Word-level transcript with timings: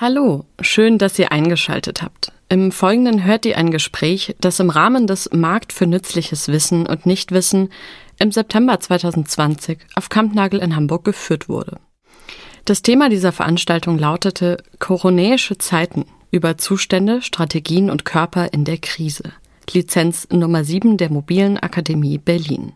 Hallo, 0.00 0.44
schön, 0.60 0.96
dass 0.98 1.18
ihr 1.18 1.32
eingeschaltet 1.32 2.02
habt. 2.02 2.30
Im 2.48 2.70
Folgenden 2.70 3.24
hört 3.24 3.44
ihr 3.44 3.58
ein 3.58 3.72
Gespräch, 3.72 4.36
das 4.40 4.60
im 4.60 4.70
Rahmen 4.70 5.08
des 5.08 5.28
Markt 5.32 5.72
für 5.72 5.88
nützliches 5.88 6.46
Wissen 6.46 6.86
und 6.86 7.04
Nichtwissen 7.04 7.70
im 8.20 8.30
September 8.30 8.78
2020 8.78 9.78
auf 9.96 10.08
Kampnagel 10.08 10.60
in 10.60 10.76
Hamburg 10.76 11.04
geführt 11.04 11.48
wurde. 11.48 11.80
Das 12.64 12.82
Thema 12.82 13.08
dieser 13.08 13.32
Veranstaltung 13.32 13.98
lautete 13.98 14.58
Koronäische 14.78 15.58
Zeiten 15.58 16.04
über 16.30 16.58
Zustände, 16.58 17.20
Strategien 17.20 17.90
und 17.90 18.04
Körper 18.04 18.52
in 18.52 18.64
der 18.64 18.78
Krise. 18.78 19.32
Lizenz 19.72 20.28
Nummer 20.30 20.62
7 20.62 20.96
der 20.96 21.10
Mobilen 21.10 21.58
Akademie 21.58 22.18
Berlin. 22.18 22.74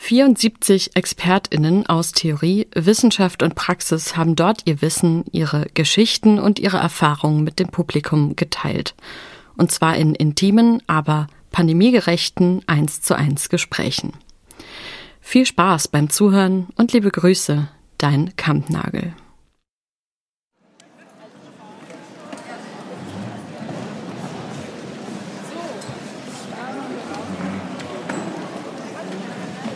74 0.00 0.96
ExpertInnen 0.96 1.86
aus 1.86 2.12
Theorie, 2.12 2.66
Wissenschaft 2.74 3.42
und 3.42 3.54
Praxis 3.54 4.16
haben 4.16 4.34
dort 4.34 4.62
ihr 4.64 4.80
Wissen, 4.80 5.24
ihre 5.30 5.66
Geschichten 5.74 6.38
und 6.38 6.58
ihre 6.58 6.78
Erfahrungen 6.78 7.44
mit 7.44 7.58
dem 7.58 7.68
Publikum 7.68 8.34
geteilt. 8.34 8.94
Und 9.58 9.70
zwar 9.70 9.96
in 9.96 10.14
intimen, 10.14 10.82
aber 10.86 11.26
pandemiegerechten 11.52 12.62
1 12.66 13.02
zu 13.02 13.14
1 13.14 13.50
Gesprächen. 13.50 14.14
Viel 15.20 15.44
Spaß 15.44 15.88
beim 15.88 16.08
Zuhören 16.08 16.68
und 16.76 16.94
liebe 16.94 17.10
Grüße, 17.10 17.68
dein 17.98 18.34
Kampnagel. 18.36 19.14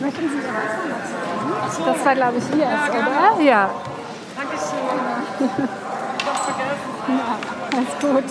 Möchten 0.05 0.29
Sie 0.29 0.35
Ihr 0.35 0.53
Wasser 0.53 0.87
noch 0.87 1.71
sagen? 1.71 1.74
Das 1.85 2.03
war, 2.03 2.15
glaube 2.15 2.37
ich, 2.37 2.43
hier 2.51 2.63
ja, 2.63 2.87
oder? 2.89 3.41
Ja. 3.43 3.69
Dankeschön. 4.35 4.79
Ich 5.39 6.25
hab's 6.25 6.39
vergessen. 6.45 6.89
Ja, 7.07 7.37
alles 7.77 7.93
gut. 8.01 8.23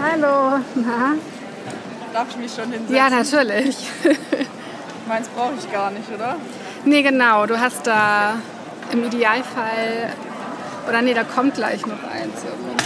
Hallo. 0.00 0.60
Na? 0.86 1.14
Darf 2.12 2.28
ich 2.30 2.36
mich 2.36 2.54
schon 2.54 2.70
hinsetzen? 2.70 2.94
Ja, 2.94 3.10
natürlich. 3.10 3.76
Meins 5.08 5.28
brauche 5.28 5.54
ich 5.58 5.72
gar 5.72 5.90
nicht, 5.90 6.10
oder? 6.14 6.36
Nee, 6.84 7.02
genau. 7.02 7.46
Du 7.46 7.58
hast 7.58 7.86
da 7.86 8.34
im 8.92 9.04
Idealfall. 9.04 10.10
Oder 10.88 11.02
nee, 11.02 11.14
da 11.14 11.24
kommt 11.24 11.54
gleich 11.54 11.84
noch 11.86 12.02
eins. 12.04 12.42
irgendwie. 12.44 12.84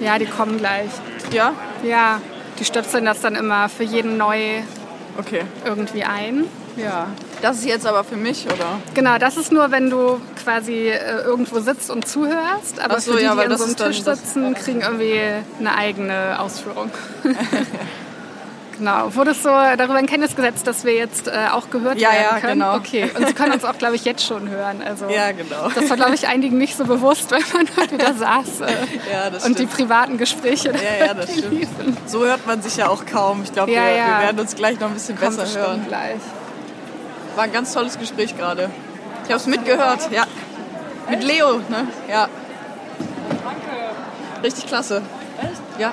Ja, 0.00 0.18
die 0.18 0.26
kommen 0.26 0.58
gleich. 0.58 0.90
Ja? 1.32 1.52
Ja, 1.82 2.20
die 2.58 2.64
stöpseln 2.64 3.04
das 3.04 3.20
dann 3.20 3.34
immer 3.34 3.68
für 3.68 3.84
jeden 3.84 4.16
neu 4.16 4.62
Okay. 5.18 5.42
irgendwie 5.64 6.04
ein. 6.04 6.44
Ja. 6.76 7.08
Das 7.42 7.58
ist 7.58 7.64
jetzt 7.66 7.86
aber 7.86 8.02
für 8.02 8.16
mich, 8.16 8.46
oder? 8.46 8.78
Genau, 8.94 9.18
das 9.18 9.36
ist 9.36 9.52
nur, 9.52 9.70
wenn 9.70 9.90
du 9.90 10.20
quasi 10.42 10.88
äh, 10.88 11.20
irgendwo 11.22 11.60
sitzt 11.60 11.90
und 11.90 12.08
zuhörst. 12.08 12.80
Aber 12.80 12.98
so, 12.98 13.12
für 13.12 13.18
die, 13.18 13.24
ja, 13.24 13.34
die 13.34 13.42
an 13.42 13.56
so 13.58 13.64
einem 13.64 13.76
Tisch 13.76 14.02
sitzen, 14.02 14.54
kriegen 14.54 14.80
irgendwie 14.80 15.20
eine 15.60 15.74
eigene 15.76 16.40
Ausführung. 16.40 16.90
genau. 18.78 19.14
Wurde 19.14 19.32
es 19.32 19.42
so 19.42 19.48
darüber 19.50 19.98
in 19.98 20.06
Kenntnis 20.06 20.34
gesetzt, 20.34 20.66
dass 20.66 20.84
wir 20.84 20.94
jetzt 20.94 21.28
äh, 21.28 21.32
auch 21.52 21.70
gehört 21.70 21.98
Ja, 21.98 22.10
werden 22.10 22.22
ja, 22.32 22.40
können? 22.40 22.52
genau. 22.60 22.76
Okay. 22.76 23.10
Und 23.16 23.26
Sie 23.28 23.34
können 23.34 23.52
uns 23.54 23.64
auch, 23.64 23.76
glaube 23.78 23.96
ich, 23.96 24.04
jetzt 24.04 24.24
schon 24.24 24.48
hören. 24.48 24.82
Also, 24.86 25.06
Ja, 25.08 25.32
genau. 25.32 25.68
Das 25.74 25.88
war, 25.90 25.96
glaube 25.96 26.14
ich, 26.14 26.26
einigen 26.26 26.58
nicht 26.58 26.76
so 26.76 26.84
bewusst, 26.84 27.30
weil 27.30 27.42
man 27.52 27.68
dort 27.76 27.92
wieder 27.92 28.14
saß 28.14 28.60
äh, 28.62 28.66
Ja, 29.12 29.30
das 29.30 29.44
und 29.44 29.58
die 29.58 29.64
stimmt. 29.64 29.72
privaten 29.76 30.18
Gespräche 30.18 30.72
Ja, 30.72 31.06
ja, 31.06 31.14
das 31.14 31.26
die 31.26 31.38
stimmt. 31.38 31.52
liefen. 31.52 31.96
So 32.06 32.24
hört 32.24 32.46
man 32.46 32.62
sich 32.62 32.76
ja 32.78 32.88
auch 32.88 33.04
kaum. 33.06 33.42
Ich 33.44 33.52
glaube, 33.52 33.72
Ja, 33.72 33.82
wir, 33.82 33.90
ja. 33.96 34.06
wir 34.18 34.24
werden 34.26 34.40
uns 34.40 34.54
gleich 34.56 34.80
noch 34.80 34.88
ein 34.88 34.94
bisschen 34.94 35.18
Kommt 35.18 35.36
besser 35.36 35.58
hören. 35.60 35.84
gleich. 35.86 36.20
War 37.36 37.44
ein 37.44 37.52
ganz 37.52 37.72
tolles 37.72 37.98
Gespräch 37.98 38.36
gerade. 38.36 38.70
Ich 39.24 39.30
habe 39.30 39.36
es 39.40 39.46
mitgehört, 39.46 40.10
ja. 40.10 40.24
Mit 41.10 41.22
Leo, 41.22 41.58
ne? 41.68 41.86
Ja. 42.08 42.28
Richtig 44.42 44.66
klasse. 44.66 45.02
Echt? 45.42 45.52
Ja. 45.78 45.92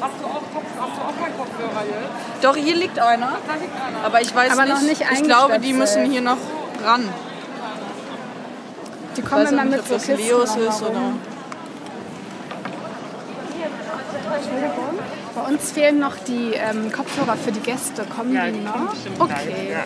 Hast 0.00 0.12
du 0.20 0.26
auch, 0.26 0.32
Kopf, 0.32 0.64
hast 0.80 0.96
du 0.96 1.02
auch 1.02 1.24
keinen 1.24 1.36
Kopfhörer 1.36 1.84
jetzt? 1.84 2.44
Doch, 2.44 2.56
hier 2.56 2.76
liegt 2.76 2.98
einer. 2.98 3.32
Da 3.46 3.54
liegt 3.54 3.74
einer. 3.74 4.04
Aber 4.06 4.20
ich 4.20 4.34
weiß 4.34 4.52
Aber 4.52 4.62
nicht. 4.64 4.74
noch 4.74 4.82
nicht 4.82 5.04
ich 5.12 5.22
glaube, 5.24 5.58
die 5.58 5.72
müssen 5.72 6.04
hier 6.10 6.20
noch 6.20 6.38
ran. 6.84 7.08
Die 9.16 9.22
kommen 9.22 9.46
immer 9.46 9.64
nicht, 9.64 9.70
mit 9.72 9.80
ob 9.80 9.86
so 9.88 9.94
das 9.94 10.06
Kisten 10.06 10.24
Leos 10.24 10.56
ist 10.56 10.82
oder. 10.82 11.12
Bei 15.34 15.40
uns 15.42 15.72
fehlen 15.72 15.98
noch 15.98 16.16
die 16.26 16.52
ähm, 16.54 16.92
Kopfhörer 16.92 17.36
für 17.36 17.50
die 17.52 17.60
Gäste. 17.60 18.04
Kommen 18.04 18.32
Ja, 18.34 18.46
die, 18.46 18.60
noch? 18.60 18.92
okay. 19.18 19.32
gleich, 19.44 19.70
ja. 19.70 19.84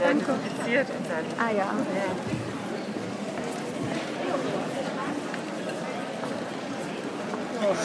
Werden 0.00 0.24
kompliziert 0.24 0.88
und 0.90 1.06
dann. 1.08 1.24
Ah 1.38 1.50
ja. 1.50 1.72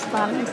Spannend. 0.01 0.49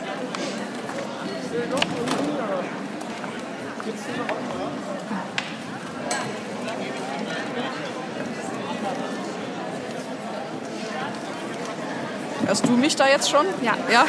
Hörst 12.47 12.65
du 12.65 12.71
mich 12.71 12.95
da 12.95 13.07
jetzt 13.09 13.29
schon? 13.29 13.45
Ja. 13.61 13.75
Ja? 13.91 14.05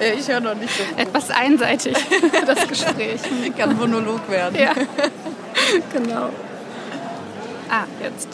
Ja, 0.00 0.14
ich 0.18 0.26
höre 0.28 0.40
noch 0.40 0.54
nicht 0.54 0.74
so. 0.74 0.82
Etwas 0.96 1.30
einseitig, 1.30 1.94
das 2.46 2.66
Gespräch. 2.66 3.20
Kann 3.58 3.76
Monolog 3.76 4.30
werden. 4.30 4.58
Ja, 4.58 4.72
genau. 5.92 6.28
Ah, 7.70 7.84
jetzt 8.02 8.28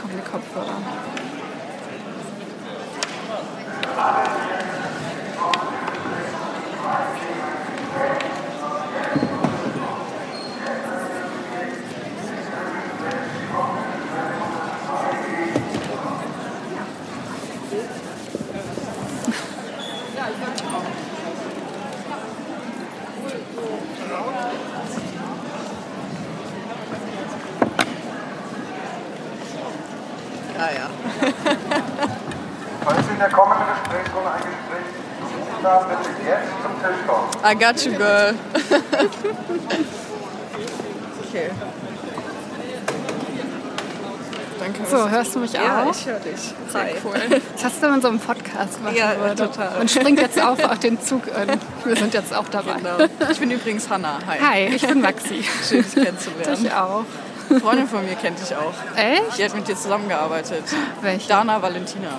kommen 0.00 0.14
die 0.16 0.30
Kopfhörer. 0.30 0.76
Ja, 30.60 30.68
ja. 30.72 30.90
Falls 32.84 33.08
in 33.08 33.18
der 33.18 33.30
kommenden 33.30 33.66
Gesprächsrunde 33.66 34.30
ein 34.30 34.42
Gespräch 34.44 34.84
gesucht 35.20 35.64
haben, 35.64 35.86
bitte 35.88 36.28
jetzt 36.28 36.52
zum 36.62 36.72
Tisch 36.82 37.06
kommen. 37.06 37.28
I 37.42 37.54
got 37.54 37.84
you, 37.84 37.92
girl. 37.96 38.34
okay. 41.28 41.50
Danke. 44.58 44.80
So, 44.90 45.08
hörst 45.08 45.34
du 45.34 45.38
mich 45.38 45.52
Ja, 45.54 45.84
auch? 45.84 45.90
ich 45.94 46.04
höre 46.06 46.18
dich. 46.20 46.40
Sehr 46.68 46.82
Hi. 46.82 46.90
cool. 47.04 47.40
Das 47.54 47.64
hast 47.64 47.82
du 47.82 47.86
in 47.86 48.02
so 48.02 48.08
einem 48.08 48.18
Podcast 48.18 48.82
machen 48.82 48.94
Ja, 48.94 49.18
würde. 49.18 49.36
total. 49.36 49.80
Und 49.80 49.90
springt 49.90 50.20
jetzt 50.20 50.38
auf 50.40 50.62
auf 50.62 50.78
den 50.80 51.00
Zug. 51.00 51.22
an. 51.34 51.58
Wir 51.84 51.96
sind 51.96 52.12
jetzt 52.12 52.34
auch 52.34 52.46
dabei. 52.50 52.74
Genau. 52.74 53.08
Ich 53.30 53.38
bin 53.40 53.50
übrigens 53.50 53.88
Hanna. 53.88 54.18
Hi. 54.26 54.38
Hi, 54.68 54.74
ich 54.74 54.86
bin 54.86 55.00
Maxi. 55.00 55.42
Schön, 55.66 55.82
dich 55.82 55.94
kennenzulernen. 55.94 56.64
Ich 56.66 56.72
auch. 56.72 57.04
Eine 57.48 57.60
Freundin 57.60 57.88
von 57.88 58.04
mir 58.04 58.14
kennt 58.16 58.38
dich 58.38 58.54
auch. 58.54 58.74
Echt? 58.96 59.38
Die 59.38 59.44
hat 59.44 59.54
mit 59.54 59.66
dir 59.66 59.76
zusammengearbeitet. 59.76 60.62
Welche? 61.00 61.26
Dana 61.28 61.60
Valentina. 61.62 62.10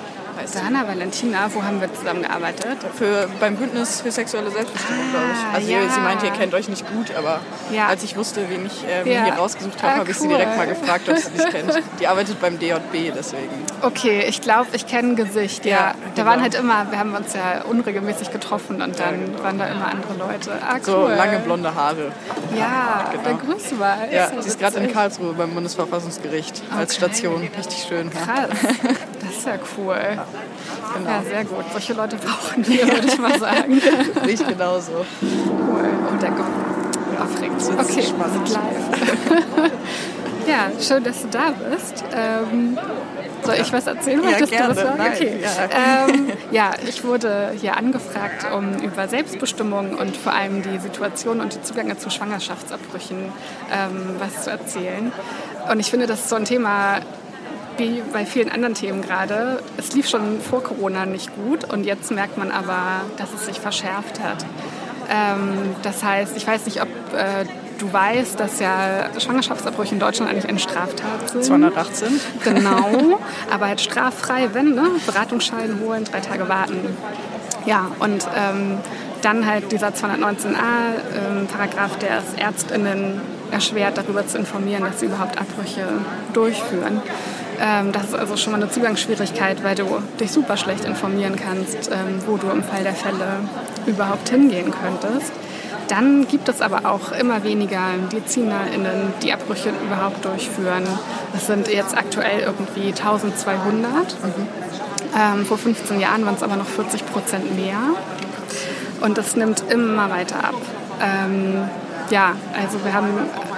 Heißt. 0.42 0.56
Dana 0.56 0.88
Valentina, 0.88 1.50
wo 1.54 1.64
haben 1.64 1.80
wir 1.82 1.94
zusammengearbeitet? 1.94 2.78
Für, 2.96 3.28
beim 3.40 3.56
Bündnis 3.56 4.02
für 4.02 4.12
sexuelle 4.12 4.52
Selbstbestimmung, 4.52 5.04
Ah, 5.08 5.12
glaube 5.12 5.26
ich. 5.34 5.56
Also 5.56 5.72
ja. 5.72 5.90
sie 5.94 6.00
meinte, 6.02 6.26
ihr 6.26 6.32
kennt 6.34 6.54
euch 6.54 6.68
nicht 6.70 6.86
gut, 6.92 7.16
aber 7.18 7.40
Ja. 7.72 7.88
als 7.88 8.04
ich 8.04 8.16
wusste, 8.18 8.50
wen 8.50 8.66
ich 8.66 8.86
äh, 8.88 9.12
Ja. 9.12 9.28
ihr 9.28 9.34
rausgesucht 9.34 9.82
habe, 9.84 9.94
Ah, 9.94 9.98
habe 10.00 10.12
ich 10.12 10.18
sie 10.18 10.28
cool. 10.28 10.36
direkt 10.36 10.58
mal 10.58 10.68
gefragt, 10.68 11.10
ob 11.10 11.18
sie 11.18 11.32
mich 11.32 11.46
kennt. 11.52 11.82
Die 12.00 12.08
arbeitet 12.08 12.40
beim 12.42 12.60
DJB, 12.60 13.12
deswegen. 13.16 13.50
Okay, 13.82 14.26
ich 14.28 14.42
glaube, 14.42 14.68
ich 14.74 14.86
kenne 14.88 15.10
ein 15.10 15.16
Gesicht, 15.16 15.66
ja. 15.66 15.94
Da 16.16 16.24
genau. 16.24 16.28
waren 16.30 16.42
halt 16.42 16.56
immer, 16.56 16.92
wir 16.92 17.00
haben 17.00 17.16
uns 17.16 17.34
ja 17.34 17.64
unregelmäßig 17.70 18.32
getroffen 18.32 18.82
und 18.82 19.00
dann 19.00 19.42
waren 19.44 19.58
da 19.58 19.68
immer 19.68 19.88
andere 19.88 20.14
Leute. 20.18 20.52
Ah, 20.62 20.76
cool. 20.76 20.82
So 20.84 21.08
lange 21.08 21.40
blonde 21.40 21.74
Haare. 21.74 22.12
Ja, 22.58 23.12
dann 23.24 23.40
grüß 23.40 23.72
mal. 23.80 24.08
Ja, 24.12 24.30
sie 24.40 24.48
ist 24.48 24.60
gerade 24.60 24.78
in. 24.80 24.92
Karlsruhe 24.92 25.34
beim 25.34 25.52
Bundesverfassungsgericht 25.54 26.62
als 26.78 26.92
Okay. 26.98 27.06
Station. 27.12 27.48
Richtig 27.58 27.86
schön. 27.88 28.10
Krass, 28.10 28.50
das 29.32 29.40
ist 29.40 29.48
ja 29.48 29.60
cool. 29.78 29.96
Genau. 30.98 31.10
Ja, 31.10 31.24
sehr 31.24 31.46
gut. 31.46 31.66
Solche 31.72 31.94
Leute 31.94 32.18
brauchen 32.18 32.68
wir, 32.68 32.88
würde 32.88 33.08
ich 33.08 33.18
mal 33.18 33.40
sagen. 33.40 33.82
Riecht 34.26 34.48
genauso. 34.48 35.06
Cool. 35.22 35.90
Oh, 36.08 36.18
danke. 36.20 36.44
Aufregend. 37.22 37.66
wird 37.66 37.80
Okay, 37.80 38.02
spannend. 38.04 38.50
live. 38.50 39.72
ja, 40.48 40.72
schön, 40.80 41.04
dass 41.04 41.22
du 41.22 41.28
da 41.30 41.54
bist. 41.70 42.04
Ähm, 42.14 42.78
soll 43.44 43.56
ich 43.56 43.74
was 43.74 43.88
erzählen? 43.88 44.22
Ja, 44.24 44.46
gerne. 44.46 44.74
Du 44.74 44.76
was 44.76 44.84
sagen? 44.84 44.98
Nein, 44.98 45.12
okay. 45.14 45.40
ja. 45.42 46.08
Ähm, 46.08 46.32
ja, 46.52 46.72
ich 46.88 47.04
wurde 47.04 47.54
hier 47.60 47.78
angefragt, 47.78 48.48
um 48.56 48.80
über 48.80 49.08
Selbstbestimmung 49.08 49.96
und 49.96 50.18
vor 50.18 50.34
allem 50.34 50.62
die 50.62 50.78
Situation 50.80 51.40
und 51.40 51.56
die 51.56 51.62
Zugänge 51.62 51.98
zu 51.98 52.10
Schwangerschaftsabbrüchen 52.10 53.18
ähm, 53.72 54.16
was 54.20 54.44
zu 54.44 54.50
erzählen. 54.50 55.12
Und 55.72 55.80
ich 55.80 55.90
finde, 55.90 56.08
das 56.08 56.22
ist 56.22 56.30
so 56.30 56.36
ein 56.36 56.46
Thema, 56.46 57.00
wie 57.78 58.02
bei 58.14 58.26
vielen 58.26 58.52
anderen 58.52 58.74
Themen 58.74 59.02
gerade. 59.02 59.62
Es 59.78 59.94
lief 59.94 60.10
schon 60.10 60.42
vor 60.42 60.64
Corona 60.64 61.06
nicht 61.06 61.34
gut 61.36 61.72
und 61.72 61.84
jetzt 61.84 62.12
merkt 62.12 62.38
man 62.38 62.52
aber, 62.52 63.02
dass 63.18 63.34
es 63.34 63.46
sich 63.46 63.60
verschärft 63.60 64.20
hat. 64.22 64.46
Ähm, 65.10 65.76
das 65.84 66.04
heißt, 66.04 66.38
ich 66.38 66.48
weiß 66.48 66.66
nicht, 66.66 66.82
ob 66.82 66.88
äh, 67.14 67.46
du 67.80 67.92
weißt, 67.92 68.40
dass 68.40 68.60
ja 68.60 69.10
Schwangerschaftsabbrüche 69.20 69.94
in 69.94 70.00
Deutschland 70.00 70.32
eigentlich 70.32 70.48
eine 70.48 70.60
Straftat 70.60 71.30
sind. 71.30 71.44
218. 71.44 72.20
Genau, 72.44 73.20
aber 73.52 73.68
halt 73.68 73.82
straffrei, 73.82 74.50
wenn, 74.54 74.76
ne? 74.76 74.84
Beratungsschein 75.06 75.80
holen, 75.84 76.04
drei 76.06 76.20
Tage 76.20 76.48
warten. 76.48 76.96
Ja, 77.66 77.88
und 78.00 78.28
ähm, 78.36 78.78
dann 79.22 79.46
halt 79.46 79.72
dieser 79.72 79.90
219a 79.90 80.56
ähm, 80.56 81.48
Paragraph, 81.48 81.98
der 81.98 82.20
es 82.20 82.34
ÄrztInnen 82.40 83.22
erschwert, 83.52 83.98
darüber 83.98 84.26
zu 84.26 84.38
informieren, 84.38 84.84
dass 84.84 85.00
sie 85.00 85.08
überhaupt 85.08 85.38
Abbrüche 85.38 85.86
durchführen. 86.34 87.02
Ähm, 87.62 87.92
das 87.92 88.06
ist 88.06 88.16
also 88.16 88.38
schon 88.38 88.54
mal 88.54 88.62
eine 88.62 88.72
Zugangsschwierigkeit, 88.72 89.64
weil 89.64 89.76
du 89.76 89.86
dich 90.20 90.32
super 90.32 90.58
schlecht 90.58 90.84
informieren 90.84 91.36
kannst, 91.36 91.92
ähm, 91.92 92.20
wo 92.26 92.38
du 92.38 92.50
im 92.50 92.64
Fall 92.64 92.84
der 92.84 92.96
Fälle 92.96 93.42
überhaupt 93.86 94.30
hingehen 94.30 94.72
könntest. 94.72 95.32
Dann 95.88 96.28
gibt 96.28 96.50
es 96.50 96.62
aber 96.62 96.90
auch 96.90 97.12
immer 97.12 97.44
weniger 97.44 97.82
MedizinerInnen, 98.02 99.14
die 99.22 99.32
Abbrüche 99.32 99.72
überhaupt 99.86 100.26
durchführen. 100.26 100.84
Es 101.36 101.48
sind 101.48 101.68
jetzt 101.68 101.96
aktuell 101.96 102.40
irgendwie 102.40 102.88
1200. 102.88 104.16
Ähm, 105.14 105.46
vor 105.46 105.58
15 105.58 106.00
Jahren 106.00 106.26
waren 106.26 106.36
es 106.36 106.44
aber 106.44 106.56
noch 106.56 106.66
40 106.66 107.06
Prozent 107.06 107.56
mehr. 107.56 107.78
Und 109.02 109.18
das 109.18 109.36
nimmt 109.36 109.64
immer 109.70 110.10
weiter 110.10 110.44
ab. 110.44 110.56
Ähm, 111.02 111.70
ja, 112.10 112.36
also 112.60 112.84
wir 112.84 112.94
haben 112.94 113.10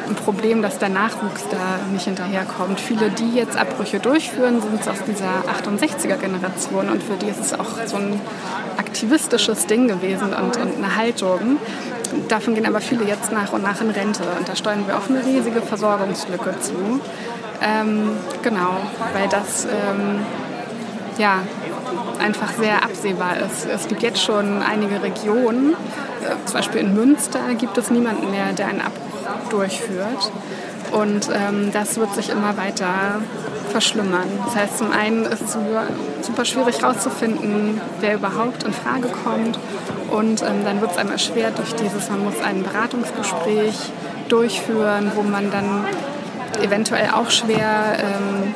ein 0.07 0.15
Problem, 0.15 0.61
dass 0.61 0.79
der 0.79 0.89
Nachwuchs 0.89 1.47
da 1.49 1.79
nicht 1.91 2.05
hinterherkommt. 2.05 2.79
Viele, 2.79 3.09
die 3.09 3.35
jetzt 3.35 3.57
Abbrüche 3.57 3.99
durchführen, 3.99 4.61
sind 4.61 4.87
aus 4.87 5.03
dieser 5.05 5.43
68er-Generation 5.51 6.89
und 6.89 7.03
für 7.03 7.15
die 7.15 7.27
ist 7.27 7.39
es 7.39 7.53
auch 7.53 7.85
so 7.85 7.97
ein 7.97 8.19
aktivistisches 8.77 9.65
Ding 9.67 9.87
gewesen 9.87 10.33
und, 10.33 10.57
und 10.57 10.77
eine 10.77 10.95
Haltung. 10.95 11.57
Davon 12.27 12.53
gehen 12.55 12.65
aber 12.65 12.79
viele 12.79 13.05
jetzt 13.05 13.31
nach 13.31 13.53
und 13.53 13.63
nach 13.63 13.81
in 13.81 13.89
Rente 13.89 14.23
und 14.37 14.47
da 14.47 14.55
steuern 14.55 14.85
wir 14.87 14.97
auf 14.97 15.09
eine 15.09 15.25
riesige 15.25 15.61
Versorgungslücke 15.61 16.55
zu. 16.59 16.99
Ähm, 17.61 18.11
genau, 18.41 18.77
weil 19.13 19.27
das 19.29 19.65
ähm, 19.65 20.19
ja, 21.17 21.39
einfach 22.19 22.51
sehr 22.53 22.83
absehbar 22.83 23.37
ist. 23.37 23.65
Es 23.65 23.87
gibt 23.87 24.03
jetzt 24.03 24.21
schon 24.21 24.61
einige 24.61 25.01
Regionen, 25.01 25.73
äh, 25.73 26.45
zum 26.45 26.55
Beispiel 26.55 26.81
in 26.81 26.93
Münster 26.93 27.53
gibt 27.57 27.77
es 27.77 27.89
niemanden 27.89 28.31
mehr, 28.31 28.53
der 28.53 28.67
einen 28.67 28.81
Abbruch 28.81 29.12
durchführt. 29.49 30.31
Und 30.91 31.29
ähm, 31.33 31.71
das 31.71 31.97
wird 31.97 32.13
sich 32.13 32.29
immer 32.29 32.55
weiter 32.57 33.21
verschlimmern. 33.71 34.27
Das 34.45 34.55
heißt, 34.55 34.77
zum 34.77 34.91
einen 34.91 35.25
ist 35.25 35.41
es 35.41 35.57
super, 36.21 36.45
schwierig 36.45 36.81
herauszufinden, 36.81 37.81
wer 37.99 38.15
überhaupt 38.15 38.63
in 38.63 38.73
Frage 38.73 39.07
kommt. 39.23 39.57
Und 40.11 40.43
ähm, 40.43 40.63
dann 40.63 40.81
wird 40.81 40.91
es 40.91 40.97
einem 40.97 41.11
erschwert 41.11 41.57
durch 41.57 41.73
dieses, 41.75 42.09
man 42.09 42.23
muss 42.23 42.39
ein 42.43 42.61
Beratungsgespräch 42.61 43.75
durchführen, 44.29 45.11
wo 45.15 45.23
man 45.23 45.49
dann 45.49 45.85
eventuell 46.61 47.09
auch 47.09 47.31
schwer 47.31 47.97
ähm, 47.99 48.53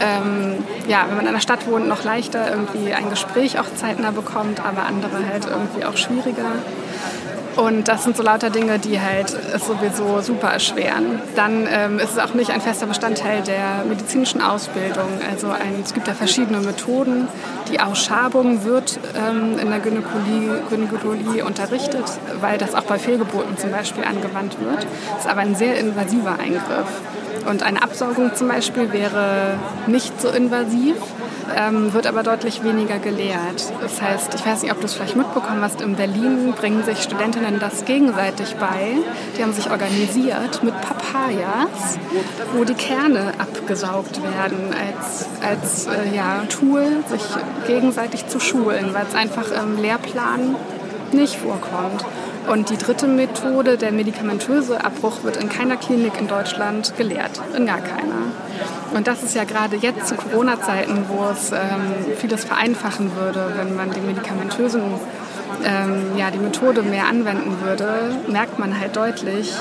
ähm, 0.00 0.64
ja, 0.88 1.04
wenn 1.08 1.16
man 1.16 1.24
in 1.24 1.30
einer 1.30 1.40
Stadt 1.40 1.66
wohnt, 1.66 1.88
noch 1.88 2.04
leichter 2.04 2.50
irgendwie 2.50 2.92
ein 2.92 3.08
Gespräch 3.10 3.58
auch 3.58 3.66
zeitnah 3.74 4.10
bekommt, 4.10 4.60
aber 4.60 4.84
andere 4.84 5.26
halt 5.30 5.46
irgendwie 5.46 5.84
auch 5.84 5.96
schwieriger. 5.96 6.52
Und 7.56 7.88
das 7.88 8.04
sind 8.04 8.16
so 8.16 8.22
lauter 8.22 8.50
Dinge, 8.50 8.78
die 8.78 9.00
halt 9.00 9.34
es 9.54 9.66
sowieso 9.66 10.20
super 10.20 10.48
erschweren. 10.48 11.20
Dann 11.36 11.66
ähm, 11.70 11.98
ist 11.98 12.12
es 12.12 12.18
auch 12.18 12.34
nicht 12.34 12.50
ein 12.50 12.60
fester 12.60 12.86
Bestandteil 12.86 13.42
der 13.42 13.84
medizinischen 13.88 14.42
Ausbildung. 14.42 15.08
Also 15.30 15.48
ein, 15.48 15.80
es 15.82 15.94
gibt 15.94 16.06
ja 16.06 16.12
verschiedene 16.12 16.60
Methoden. 16.60 17.28
Die 17.72 17.80
Ausschabung 17.80 18.64
wird 18.64 18.98
ähm, 19.16 19.58
in 19.58 19.70
der 19.70 19.80
Gynäkologie, 19.80 20.50
Gynäkologie 20.68 21.42
unterrichtet, 21.42 22.04
weil 22.40 22.58
das 22.58 22.74
auch 22.74 22.84
bei 22.84 22.98
Fehlgeburten 22.98 23.56
zum 23.56 23.70
Beispiel 23.70 24.04
angewandt 24.04 24.60
wird. 24.60 24.86
Das 25.14 25.24
ist 25.24 25.30
aber 25.30 25.40
ein 25.40 25.54
sehr 25.54 25.78
invasiver 25.78 26.38
Eingriff. 26.38 27.00
Und 27.48 27.62
eine 27.62 27.82
Absaugung 27.82 28.34
zum 28.34 28.48
Beispiel 28.48 28.92
wäre 28.92 29.54
nicht 29.86 30.20
so 30.20 30.28
invasiv, 30.28 30.96
ähm, 31.54 31.92
wird 31.92 32.06
aber 32.06 32.22
deutlich 32.22 32.64
weniger 32.64 32.98
gelehrt. 32.98 33.72
Das 33.80 34.00
heißt, 34.00 34.34
ich 34.34 34.44
weiß 34.44 34.62
nicht, 34.62 34.72
ob 34.72 34.80
du 34.80 34.86
es 34.86 34.94
vielleicht 34.94 35.16
mitbekommen 35.16 35.60
hast, 35.62 35.80
in 35.80 35.94
Berlin 35.96 36.52
bringen 36.52 36.82
sich 36.84 37.02
Studentinnen 37.02 37.58
das 37.58 37.84
gegenseitig 37.84 38.56
bei. 38.56 38.96
Die 39.36 39.42
haben 39.42 39.52
sich 39.52 39.70
organisiert 39.70 40.62
mit 40.62 40.74
Papayas, 40.80 41.98
wo 42.54 42.64
die 42.64 42.74
Kerne 42.74 43.32
abgesaugt 43.38 44.20
werden 44.22 44.74
als, 44.74 45.26
als 45.42 45.86
äh, 45.86 46.14
ja, 46.14 46.42
Tool, 46.48 47.04
sich 47.08 47.22
gegenseitig 47.66 48.26
zu 48.26 48.40
schulen, 48.40 48.92
weil 48.92 49.06
es 49.08 49.14
einfach 49.14 49.50
im 49.62 49.80
Lehrplan 49.80 50.56
nicht 51.12 51.36
vorkommt. 51.36 52.04
Und 52.48 52.70
die 52.70 52.76
dritte 52.76 53.08
Methode, 53.08 53.76
der 53.76 53.90
medikamentöse 53.90 54.84
Abbruch, 54.84 55.24
wird 55.24 55.36
in 55.36 55.48
keiner 55.48 55.76
Klinik 55.76 56.12
in 56.18 56.28
Deutschland 56.28 56.96
gelehrt. 56.96 57.40
In 57.56 57.66
gar 57.66 57.80
keiner. 57.80 58.30
Und 58.94 59.06
das 59.06 59.22
ist 59.22 59.34
ja 59.34 59.44
gerade 59.44 59.76
jetzt 59.76 60.08
zu 60.08 60.14
Corona-Zeiten, 60.14 61.04
wo 61.08 61.24
es 61.30 61.52
ähm, 61.52 62.16
vieles 62.16 62.44
vereinfachen 62.44 63.14
würde, 63.16 63.52
wenn 63.56 63.74
man 63.74 63.90
die 63.90 64.00
medikamentösen, 64.00 64.82
ähm, 65.64 66.16
ja, 66.16 66.30
die 66.30 66.38
Methode 66.38 66.82
mehr 66.82 67.06
anwenden 67.06 67.56
würde, 67.62 68.16
merkt 68.28 68.58
man 68.58 68.78
halt 68.78 68.96
deutlich, 68.96 69.54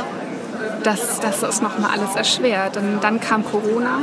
dass, 0.84 1.19
dass 1.19 1.39
das 1.41 1.62
nochmal 1.62 1.91
alles 1.93 2.15
erschwert. 2.15 2.77
Und 2.77 3.00
dann 3.01 3.19
kam 3.19 3.43
Corona 3.43 4.00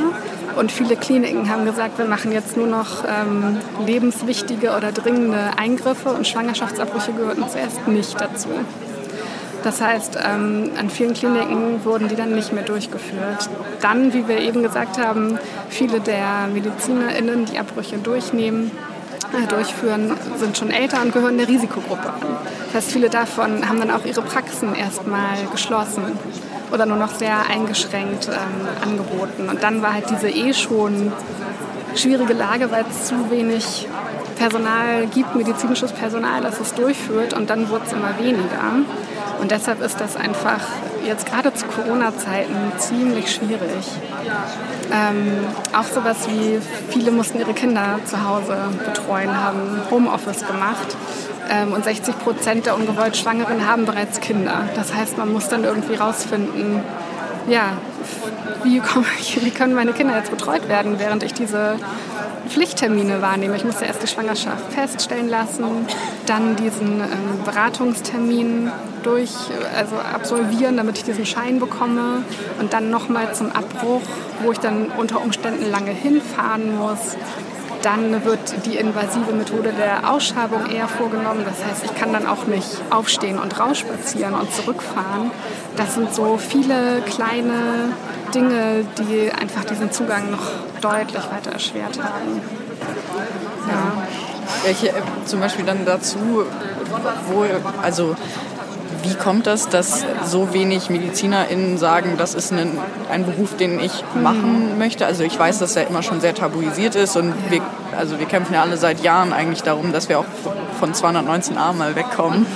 und 0.56 0.70
viele 0.70 0.96
Kliniken 0.96 1.48
haben 1.48 1.64
gesagt, 1.64 1.98
wir 1.98 2.04
machen 2.04 2.32
jetzt 2.32 2.56
nur 2.56 2.66
noch 2.66 3.04
ähm, 3.04 3.58
lebenswichtige 3.86 4.76
oder 4.76 4.92
dringende 4.92 5.50
Eingriffe 5.56 6.10
und 6.10 6.26
Schwangerschaftsabbrüche 6.26 7.12
gehörten 7.12 7.44
zuerst 7.48 7.86
nicht 7.88 8.20
dazu. 8.20 8.48
Das 9.64 9.80
heißt, 9.80 10.18
ähm, 10.24 10.70
an 10.78 10.90
vielen 10.90 11.14
Kliniken 11.14 11.84
wurden 11.84 12.08
die 12.08 12.16
dann 12.16 12.34
nicht 12.34 12.52
mehr 12.52 12.64
durchgeführt. 12.64 13.48
Dann, 13.80 14.12
wie 14.12 14.26
wir 14.26 14.38
eben 14.38 14.62
gesagt 14.62 14.98
haben, 14.98 15.38
viele 15.68 16.00
der 16.00 16.48
MedizinerInnen, 16.52 17.44
die 17.44 17.58
Abbrüche 17.58 17.98
durchnehmen, 17.98 18.72
äh, 19.32 19.46
durchführen, 19.46 20.16
sind 20.38 20.58
schon 20.58 20.70
älter 20.70 21.00
und 21.02 21.12
gehören 21.12 21.38
der 21.38 21.48
Risikogruppe 21.48 22.08
an. 22.08 22.20
Das 22.66 22.82
heißt, 22.82 22.92
viele 22.92 23.08
davon 23.08 23.68
haben 23.68 23.78
dann 23.78 23.90
auch 23.90 24.04
ihre 24.04 24.22
Praxen 24.22 24.74
erstmal 24.74 25.36
geschlossen 25.50 26.02
oder 26.72 26.86
nur 26.86 26.96
noch 26.96 27.14
sehr 27.14 27.48
eingeschränkt 27.48 28.28
ähm, 28.28 28.68
angeboten. 28.82 29.48
Und 29.48 29.62
dann 29.62 29.82
war 29.82 29.94
halt 29.94 30.10
diese 30.10 30.28
eh 30.28 30.52
schon 30.54 31.12
schwierige 31.94 32.32
Lage, 32.32 32.70
weil 32.70 32.84
es 32.90 33.06
zu 33.06 33.30
wenig 33.30 33.86
Personal 34.36 35.06
gibt, 35.06 35.36
medizinisches 35.36 35.92
Personal, 35.92 36.40
das 36.40 36.58
es 36.58 36.74
durchführt 36.74 37.34
und 37.34 37.48
dann 37.50 37.68
wurde 37.68 37.84
es 37.86 37.92
immer 37.92 38.18
weniger. 38.18 38.82
Und 39.42 39.50
deshalb 39.50 39.82
ist 39.82 40.00
das 40.00 40.14
einfach 40.14 40.60
jetzt 41.04 41.26
gerade 41.26 41.52
zu 41.52 41.66
Corona-Zeiten 41.66 42.54
ziemlich 42.78 43.34
schwierig. 43.34 43.88
Ähm, 44.92 45.32
auch 45.76 45.82
sowas 45.82 46.28
wie, 46.28 46.60
viele 46.90 47.10
mussten 47.10 47.40
ihre 47.40 47.52
Kinder 47.52 47.98
zu 48.04 48.24
Hause 48.24 48.56
betreuen, 48.86 49.36
haben 49.36 49.80
Homeoffice 49.90 50.46
gemacht. 50.46 50.96
Ähm, 51.50 51.72
und 51.72 51.82
60 51.82 52.20
Prozent 52.20 52.66
der 52.66 52.76
ungewollt 52.76 53.16
Schwangeren 53.16 53.66
haben 53.66 53.84
bereits 53.84 54.20
Kinder. 54.20 54.68
Das 54.76 54.94
heißt, 54.94 55.18
man 55.18 55.32
muss 55.32 55.48
dann 55.48 55.64
irgendwie 55.64 55.96
rausfinden, 55.96 56.80
ja, 57.48 57.72
wie, 58.62 58.78
komm, 58.78 59.04
wie 59.40 59.50
können 59.50 59.74
meine 59.74 59.92
Kinder 59.92 60.16
jetzt 60.16 60.30
betreut 60.30 60.68
werden, 60.68 61.00
während 61.00 61.24
ich 61.24 61.34
diese 61.34 61.74
Pflichttermine 62.48 63.22
wahrnehme. 63.22 63.56
Ich 63.56 63.64
musste 63.64 63.84
erst 63.84 64.02
die 64.02 64.06
Schwangerschaft 64.06 64.72
feststellen 64.72 65.28
lassen, 65.28 65.64
dann 66.26 66.56
diesen 66.56 67.00
ähm, 67.00 67.44
Beratungstermin 67.44 68.70
durch, 69.02 69.30
also 69.76 69.96
absolvieren, 69.96 70.76
damit 70.76 70.98
ich 70.98 71.04
diesen 71.04 71.26
Schein 71.26 71.58
bekomme 71.58 72.24
und 72.60 72.72
dann 72.72 72.90
nochmal 72.90 73.34
zum 73.34 73.50
Abbruch, 73.52 74.02
wo 74.42 74.52
ich 74.52 74.58
dann 74.58 74.90
unter 74.96 75.20
Umständen 75.20 75.70
lange 75.70 75.90
hinfahren 75.90 76.76
muss. 76.76 77.16
Dann 77.82 78.24
wird 78.24 78.64
die 78.64 78.76
invasive 78.76 79.32
Methode 79.32 79.72
der 79.72 80.10
Ausschabung 80.10 80.66
eher 80.66 80.88
vorgenommen. 80.88 81.44
Das 81.44 81.64
heißt, 81.64 81.84
ich 81.84 81.94
kann 81.94 82.12
dann 82.12 82.26
auch 82.26 82.46
nicht 82.46 82.68
aufstehen 82.90 83.38
und 83.38 83.58
rausspazieren 83.58 84.34
und 84.34 84.52
zurückfahren. 84.52 85.30
Das 85.76 85.94
sind 85.94 86.14
so 86.14 86.38
viele 86.38 87.02
kleine 87.02 87.92
Dinge, 88.34 88.84
die 88.98 89.32
einfach 89.32 89.64
diesen 89.64 89.90
Zugang 89.90 90.30
noch 90.30 90.50
deutlich 90.80 91.22
weiter 91.30 91.52
erschwert 91.52 91.98
haben. 92.02 92.40
Ja. 93.68 94.06
Welche 94.64 94.88
äh, 94.88 95.02
zum 95.24 95.40
Beispiel 95.40 95.64
dann 95.64 95.84
dazu, 95.84 96.44
wo, 97.28 97.44
also 97.82 98.14
wie 99.02 99.14
kommt 99.14 99.46
das, 99.46 99.68
dass 99.68 100.04
so 100.24 100.52
wenig 100.52 100.90
MedizinerInnen 100.90 101.78
sagen, 101.78 102.14
das 102.18 102.34
ist 102.34 102.52
ein, 102.52 102.78
ein 103.10 103.24
Beruf, 103.24 103.56
den 103.56 103.80
ich 103.80 104.04
machen 104.20 104.78
möchte? 104.78 105.06
Also 105.06 105.24
ich 105.24 105.38
weiß, 105.38 105.58
dass 105.58 105.76
er 105.76 105.86
immer 105.86 106.02
schon 106.02 106.20
sehr 106.20 106.34
tabuisiert 106.34 106.94
ist 106.94 107.16
und 107.16 107.34
wir, 107.50 107.60
also 107.96 108.18
wir 108.18 108.26
kämpfen 108.26 108.54
ja 108.54 108.62
alle 108.62 108.76
seit 108.76 109.02
Jahren 109.02 109.32
eigentlich 109.32 109.62
darum, 109.62 109.92
dass 109.92 110.08
wir 110.08 110.18
auch 110.18 110.24
von 110.78 110.92
219a 110.92 111.72
mal 111.72 111.94
wegkommen. 111.96 112.46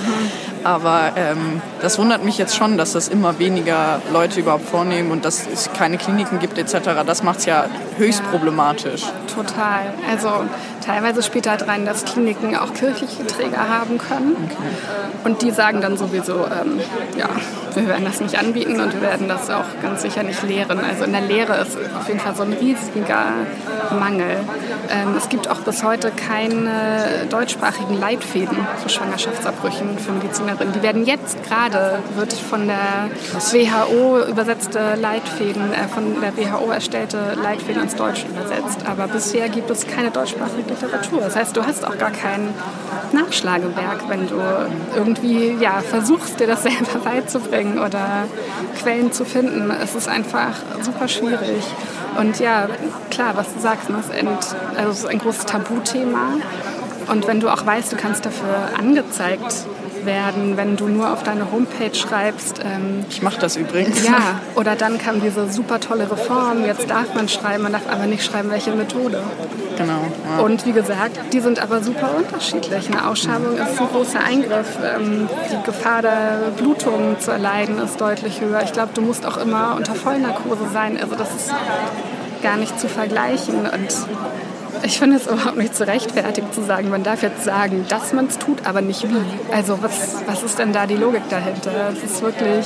Aber 0.63 1.11
ähm, 1.15 1.61
das 1.81 1.97
wundert 1.99 2.23
mich 2.23 2.37
jetzt 2.37 2.55
schon, 2.55 2.77
dass 2.77 2.93
das 2.93 3.07
immer 3.07 3.39
weniger 3.39 4.01
Leute 4.11 4.39
überhaupt 4.39 4.67
vornehmen 4.67 5.11
und 5.11 5.25
dass 5.25 5.47
es 5.47 5.69
keine 5.73 5.97
Kliniken 5.97 6.39
gibt 6.39 6.57
etc. 6.57 7.03
Das 7.05 7.23
macht 7.23 7.39
es 7.39 7.45
ja 7.45 7.65
höchst 7.97 8.21
ja, 8.23 8.31
problematisch. 8.31 9.03
Total. 9.33 9.93
Also 10.09 10.29
teilweise 10.85 11.23
spielt 11.23 11.47
halt 11.47 11.67
rein, 11.67 11.85
dass 11.85 12.05
Kliniken 12.05 12.55
auch 12.55 12.73
kirchliche 12.73 13.25
Träger 13.25 13.69
haben 13.69 13.97
können. 13.97 14.35
Okay. 14.45 14.57
Und 15.23 15.41
die 15.41 15.51
sagen 15.51 15.81
dann 15.81 15.97
sowieso, 15.97 16.45
ähm, 16.45 16.79
ja, 17.17 17.29
wir 17.77 17.87
werden 17.87 18.05
das 18.05 18.19
nicht 18.19 18.37
anbieten 18.37 18.79
und 18.79 18.93
wir 18.93 19.01
werden 19.01 19.27
das 19.27 19.49
auch 19.49 19.65
ganz 19.81 20.01
sicher 20.01 20.23
nicht 20.23 20.41
lehren. 20.43 20.79
Also 20.79 21.03
in 21.03 21.11
der 21.11 21.21
Lehre 21.21 21.57
ist 21.57 21.77
auf 21.77 22.07
jeden 22.07 22.19
Fall 22.19 22.35
so 22.35 22.43
ein 22.43 22.53
riesiger 22.53 23.25
Mangel. 23.97 24.37
Ähm, 24.89 25.15
es 25.17 25.29
gibt 25.29 25.49
auch 25.49 25.59
bis 25.59 25.83
heute 25.83 26.11
keine 26.11 27.25
deutschsprachigen 27.29 27.99
Leitfäden 27.99 28.57
zu 28.81 28.89
Schwangerschaftsabbrüchen 28.89 29.99
für 29.99 30.11
Medizinerinnen. 30.11 30.73
Die 30.73 30.81
werden 30.81 31.05
jetzt 31.05 31.43
gerade, 31.43 31.99
wird 32.15 32.33
von 32.33 32.67
der 32.67 33.09
WHO 33.51 34.25
übersetzte 34.29 34.95
Leitfäden, 34.95 35.73
äh, 35.73 35.87
von 35.87 36.15
der 36.21 36.35
WHO 36.35 36.71
erstellte 36.71 37.17
Leitfäden 37.41 37.83
ins 37.83 37.95
Deutsche 37.95 38.27
übersetzt. 38.27 38.79
Aber 38.89 39.07
bisher 39.07 39.49
gibt 39.49 39.69
es 39.69 39.85
keine 39.85 40.11
deutschsprachige 40.11 40.69
Literatur. 40.69 41.21
Das 41.21 41.35
heißt, 41.35 41.55
du 41.55 41.65
hast 41.65 41.85
auch 41.85 41.97
gar 41.97 42.11
kein 42.11 42.49
Nachschlagewerk, 43.11 44.09
wenn 44.09 44.27
du 44.27 44.35
irgendwie 44.95 45.55
ja, 45.59 45.81
versuchst, 45.81 46.39
dir 46.39 46.47
das 46.47 46.63
selber 46.67 46.99
beizubringen 47.03 47.66
oder 47.73 48.25
Quellen 48.79 49.11
zu 49.11 49.25
finden. 49.25 49.71
Es 49.71 49.95
ist 49.95 50.07
einfach 50.07 50.53
super 50.81 51.07
schwierig. 51.07 51.63
Und 52.17 52.39
ja, 52.39 52.67
klar, 53.11 53.35
was 53.35 53.53
du 53.53 53.59
sagst, 53.59 53.89
ne, 53.89 53.97
also 54.77 54.91
ist 54.91 55.05
ein 55.05 55.19
großes 55.19 55.45
Tabuthema. 55.45 56.33
Und 57.07 57.27
wenn 57.27 57.39
du 57.39 57.49
auch 57.49 57.65
weißt, 57.65 57.91
du 57.91 57.95
kannst 57.95 58.25
dafür 58.25 58.69
angezeigt 58.77 59.65
werden, 60.07 60.57
wenn 60.57 60.75
du 60.75 60.87
nur 60.87 61.13
auf 61.13 61.21
deine 61.21 61.51
Homepage 61.51 61.93
schreibst. 61.93 62.59
Ähm, 62.59 63.05
ich 63.07 63.21
mache 63.21 63.39
das 63.39 63.55
übrigens. 63.55 64.03
Ja, 64.03 64.41
oder 64.55 64.75
dann 64.75 64.97
kam 64.97 65.21
diese 65.21 65.51
super 65.51 65.79
tolle 65.79 66.09
Reform, 66.09 66.65
jetzt 66.65 66.89
darf 66.89 67.13
man 67.13 67.29
schreiben, 67.29 67.61
man 67.63 67.73
darf 67.73 67.87
aber 67.87 68.07
nicht 68.07 68.23
schreiben, 68.23 68.49
welche 68.49 68.71
Methode. 68.71 69.21
Genau. 69.77 70.01
Ja. 70.27 70.43
Und 70.43 70.65
wie 70.65 70.71
gesagt, 70.71 71.19
die 71.31 71.39
sind 71.39 71.59
aber 71.59 71.83
super 71.83 72.09
unterschiedlich. 72.17 72.89
Eine 72.89 73.07
Ausschabung 73.07 73.57
ist 73.57 73.79
ein 73.79 73.87
großer 73.87 74.19
Eingriff. 74.19 74.79
Ähm, 74.83 75.29
die 75.51 75.63
Gefahr 75.63 76.01
der 76.01 76.51
Blutung 76.57 77.19
zu 77.19 77.29
erleiden 77.29 77.77
ist 77.77 78.01
deutlich 78.01 78.41
höher. 78.41 78.61
Ich 78.63 78.73
glaube, 78.73 78.89
du 78.95 79.01
musst 79.01 79.25
auch 79.25 79.37
immer 79.37 79.75
unter 79.75 79.93
Vollnarkose 79.93 80.69
sein. 80.73 80.97
Also 80.99 81.15
das 81.15 81.29
ist 81.35 81.53
gar 82.41 82.57
nicht 82.57 82.79
zu 82.79 82.87
vergleichen. 82.87 83.59
Und 83.61 84.07
ich 84.83 84.99
finde 84.99 85.17
es 85.17 85.27
überhaupt 85.27 85.57
nicht 85.57 85.75
zu 85.75 85.85
rechtfertigt 85.87 86.53
zu 86.53 86.63
sagen, 86.63 86.89
man 86.89 87.03
darf 87.03 87.23
jetzt 87.23 87.43
sagen, 87.43 87.85
dass 87.89 88.13
man 88.13 88.27
es 88.27 88.37
tut, 88.37 88.65
aber 88.65 88.81
nicht 88.81 89.07
wie. 89.09 89.15
Also 89.53 89.81
was, 89.81 90.15
was 90.25 90.43
ist 90.43 90.59
denn 90.59 90.73
da 90.73 90.85
die 90.85 90.95
Logik 90.95 91.23
dahinter? 91.29 91.71
Es 91.93 92.11
ist 92.11 92.21
wirklich 92.21 92.65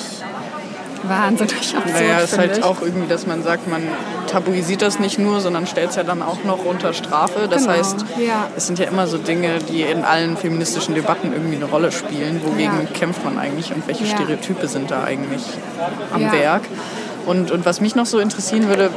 wahnsinnig 1.04 1.76
absurd. 1.76 1.94
Naja, 1.94 2.20
es 2.20 2.32
ist 2.32 2.38
halt 2.38 2.58
ich. 2.58 2.64
auch 2.64 2.82
irgendwie, 2.82 3.08
dass 3.08 3.26
man 3.28 3.44
sagt, 3.44 3.68
man 3.68 3.82
tabuisiert 4.28 4.82
das 4.82 5.00
nicht 5.00 5.20
nur, 5.20 5.40
sondern 5.42 5.68
stellt 5.68 5.90
es 5.92 5.96
ja 5.96 6.04
dann 6.04 6.22
auch 6.22 6.44
noch 6.44 6.64
unter 6.66 6.94
Strafe. 6.94 7.48
Das 7.50 7.64
genau. 7.64 7.74
heißt, 7.74 8.06
ja. 8.18 8.48
es 8.56 8.68
sind 8.68 8.80
ja 8.80 8.86
immer 8.86 9.08
so 9.08 9.18
Dinge, 9.18 9.60
die 9.70 9.82
in 9.82 10.04
allen 10.04 10.38
feministischen 10.38 10.96
Debatten 10.96 11.32
irgendwie 11.34 11.56
eine 11.56 11.66
Rolle 11.66 11.92
spielen. 11.92 12.42
Wogegen 12.44 12.82
ja. 12.82 12.98
kämpft 12.98 13.24
man 13.24 13.38
eigentlich 13.38 13.74
und 13.74 13.88
welche 13.88 14.06
ja. 14.06 14.16
Stereotype 14.16 14.68
sind 14.68 14.92
da 14.92 15.04
eigentlich 15.04 15.44
am 16.14 16.32
Werk? 16.32 16.64
Und, 17.26 17.52
und 17.52 17.66
was 17.66 17.82
mich 17.82 17.96
noch 17.96 18.06
so 18.06 18.20
interessieren 18.20 18.68
würde, 18.68 18.90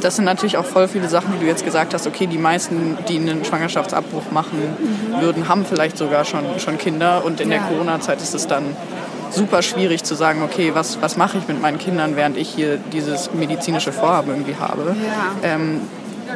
das 0.00 0.16
sind 0.16 0.24
natürlich 0.24 0.56
auch 0.56 0.64
voll 0.64 0.88
viele 0.88 1.08
Sachen, 1.08 1.34
wie 1.34 1.38
du 1.38 1.46
jetzt 1.46 1.64
gesagt 1.64 1.94
hast, 1.94 2.06
okay, 2.06 2.26
die 2.26 2.38
meisten, 2.38 2.98
die 3.08 3.16
einen 3.16 3.44
Schwangerschaftsabbruch 3.44 4.30
machen 4.30 4.58
mhm. 4.58 5.20
würden, 5.20 5.48
haben 5.48 5.64
vielleicht 5.64 5.96
sogar 5.98 6.24
schon, 6.24 6.44
schon 6.58 6.78
Kinder 6.78 7.24
und 7.24 7.40
in 7.40 7.50
ja. 7.50 7.58
der 7.58 7.66
Corona-Zeit 7.66 8.20
ist 8.20 8.34
es 8.34 8.46
dann 8.46 8.76
super 9.30 9.62
schwierig 9.62 10.04
zu 10.04 10.14
sagen, 10.14 10.42
okay, 10.42 10.70
was, 10.74 11.00
was 11.00 11.16
mache 11.16 11.38
ich 11.38 11.48
mit 11.48 11.60
meinen 11.60 11.78
Kindern, 11.78 12.16
während 12.16 12.36
ich 12.36 12.48
hier 12.48 12.78
dieses 12.92 13.32
medizinische 13.34 13.92
Vorhaben 13.92 14.30
irgendwie 14.30 14.56
habe. 14.56 14.94
Ja. 15.04 15.48
Ähm, 15.48 15.80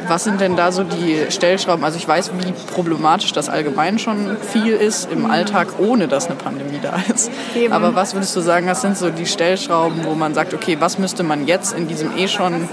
was 0.07 0.23
sind 0.23 0.39
denn 0.41 0.55
da 0.55 0.71
so 0.71 0.83
die 0.83 1.25
Stellschrauben? 1.29 1.83
Also 1.83 1.97
ich 1.97 2.07
weiß, 2.07 2.31
wie 2.39 2.53
problematisch 2.73 3.33
das 3.33 3.49
allgemein 3.49 3.99
schon 3.99 4.37
viel 4.37 4.73
ist 4.73 5.11
im 5.11 5.23
mhm. 5.23 5.31
Alltag, 5.31 5.67
ohne 5.79 6.07
dass 6.07 6.27
eine 6.27 6.35
Pandemie 6.35 6.79
da 6.81 6.95
ist. 7.13 7.31
Eben. 7.55 7.73
Aber 7.73 7.95
was 7.95 8.13
würdest 8.13 8.35
du 8.35 8.41
sagen, 8.41 8.67
was 8.67 8.81
sind 8.81 8.97
so 8.97 9.09
die 9.09 9.25
Stellschrauben, 9.25 10.05
wo 10.05 10.15
man 10.15 10.33
sagt, 10.33 10.53
okay, 10.53 10.77
was 10.79 10.97
müsste 10.97 11.23
man 11.23 11.45
jetzt 11.45 11.73
in 11.73 11.87
diesem 11.87 12.17
eh 12.17 12.27
schon 12.27 12.69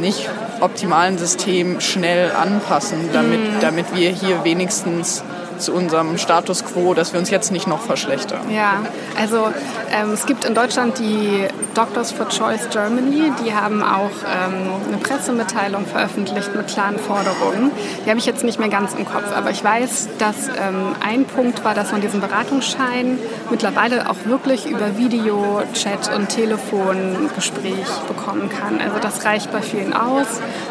nicht 0.00 0.28
optimalen 0.60 1.18
System 1.18 1.80
schnell 1.80 2.32
anpassen, 2.32 3.10
damit, 3.12 3.40
mhm. 3.40 3.60
damit 3.60 3.94
wir 3.94 4.10
hier 4.10 4.44
wenigstens 4.44 5.22
zu 5.60 5.72
unserem 5.72 6.18
Status 6.18 6.64
quo, 6.64 6.94
dass 6.94 7.12
wir 7.12 7.20
uns 7.20 7.30
jetzt 7.30 7.52
nicht 7.52 7.66
noch 7.66 7.80
verschlechtern. 7.80 8.50
Ja, 8.50 8.82
also 9.18 9.52
ähm, 9.92 10.12
es 10.12 10.26
gibt 10.26 10.44
in 10.44 10.54
Deutschland 10.54 10.98
die 10.98 11.46
Doctors 11.74 12.12
for 12.12 12.28
Choice 12.28 12.68
Germany, 12.70 13.32
die 13.44 13.54
haben 13.54 13.82
auch 13.82 14.10
ähm, 14.24 14.70
eine 14.88 14.96
Pressemitteilung 14.98 15.86
veröffentlicht 15.86 16.54
mit 16.54 16.68
klaren 16.68 16.98
Forderungen. 16.98 17.70
Die 18.04 18.10
habe 18.10 18.18
ich 18.18 18.26
jetzt 18.26 18.44
nicht 18.44 18.58
mehr 18.58 18.68
ganz 18.68 18.94
im 18.94 19.04
Kopf, 19.04 19.32
aber 19.34 19.50
ich 19.50 19.62
weiß, 19.62 20.08
dass 20.18 20.48
ähm, 20.48 20.94
ein 21.04 21.24
Punkt 21.24 21.64
war, 21.64 21.74
dass 21.74 21.92
man 21.92 22.00
diesen 22.00 22.20
Beratungsschein 22.20 23.18
mittlerweile 23.50 24.08
auch 24.10 24.16
wirklich 24.24 24.66
über 24.66 24.96
Video, 24.96 25.62
Chat 25.74 26.14
und 26.14 26.28
Telefongespräch 26.28 27.88
bekommen 28.08 28.48
kann. 28.48 28.80
Also 28.80 28.98
das 29.00 29.24
reicht 29.24 29.52
bei 29.52 29.62
vielen 29.62 29.92
aus. 29.92 30.26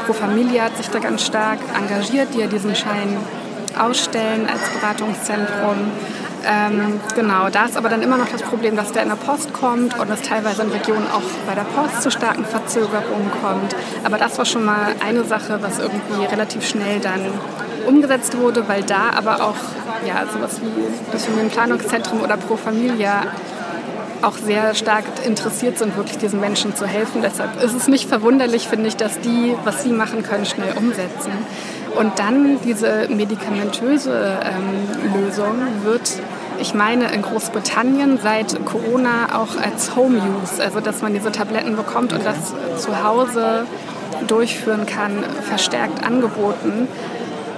Pro 0.06 0.14
Familie 0.14 0.64
hat 0.64 0.78
sich 0.78 0.90
da 0.90 1.00
ganz 1.00 1.26
stark 1.26 1.60
engagiert, 1.76 2.34
die 2.34 2.40
ja 2.40 2.48
diesen 2.48 2.76
Schein 2.76 3.18
ausstellen 3.80 4.48
als 4.48 4.70
Beratungszentrum. 4.70 5.92
Ähm, 6.46 7.00
genau, 7.16 7.50
da 7.50 7.66
ist 7.66 7.76
aber 7.76 7.90
dann 7.90 8.02
immer 8.02 8.18
noch 8.18 8.30
das 8.30 8.42
Problem, 8.42 8.76
dass 8.78 8.92
der 8.92 9.04
in 9.04 9.10
der 9.10 9.16
Post 9.16 9.52
kommt 9.54 10.00
und 10.00 10.10
es 10.10 10.22
teilweise 10.22 10.62
in 10.62 10.70
Regionen 10.70 11.06
auch 11.12 11.22
bei 11.46 11.54
der 11.54 11.64
Post 11.64 12.02
zu 12.02 12.12
starken 12.12 12.46
Verzögerungen 12.46 13.30
kommt. 13.42 13.76
Aber 14.04 14.18
das 14.18 14.38
war 14.38 14.46
schon 14.46 14.64
mal 14.64 14.96
eine 15.06 15.26
Sache, 15.26 15.60
was 15.62 15.80
irgendwie 15.80 16.26
relativ 16.26 16.66
schnell 16.66 17.00
dann 17.00 17.20
umgesetzt 17.88 18.38
wurde, 18.38 18.68
weil 18.70 18.84
da 18.84 19.12
aber 19.16 19.44
auch 19.44 19.56
ja, 20.06 20.26
sowas 20.32 20.62
wie 20.62 21.12
das 21.12 21.26
Familienplanungszentrum 21.26 22.22
oder 22.22 22.38
Pro 22.38 22.56
Familia 22.56 23.24
auch 24.22 24.38
sehr 24.38 24.76
stark 24.76 25.06
interessiert 25.26 25.78
sind, 25.78 25.96
wirklich 25.96 26.18
diesen 26.18 26.40
Menschen 26.40 26.76
zu 26.76 26.86
helfen. 26.86 27.22
Deshalb 27.22 27.62
ist 27.62 27.74
es 27.74 27.88
nicht 27.88 28.08
verwunderlich, 28.08 28.68
finde 28.68 28.88
ich, 28.88 28.98
dass 28.98 29.20
die, 29.20 29.56
was 29.64 29.84
sie 29.84 29.92
machen 29.92 30.24
können, 30.24 30.46
schnell 30.46 30.74
umsetzen. 30.78 31.32
Und 31.96 32.18
dann 32.20 32.60
diese 32.64 33.08
medikamentöse 33.10 34.40
ähm, 34.44 35.22
Lösung 35.22 35.56
wird 35.84 36.22
ich 36.62 36.74
meine, 36.74 37.12
in 37.12 37.22
Großbritannien 37.22 38.20
seit 38.22 38.66
Corona 38.66 39.40
auch 39.40 39.58
als 39.62 39.96
Home 39.96 40.18
Use, 40.18 40.62
also 40.62 40.80
dass 40.80 41.02
man 41.02 41.14
diese 41.14 41.32
Tabletten 41.32 41.76
bekommt 41.76 42.14
und 42.14 42.26
das 42.26 42.54
zu 42.78 43.04
Hause 43.04 43.66
durchführen 44.28 44.86
kann, 44.86 45.24
verstärkt 45.44 46.04
angeboten. 46.04 46.88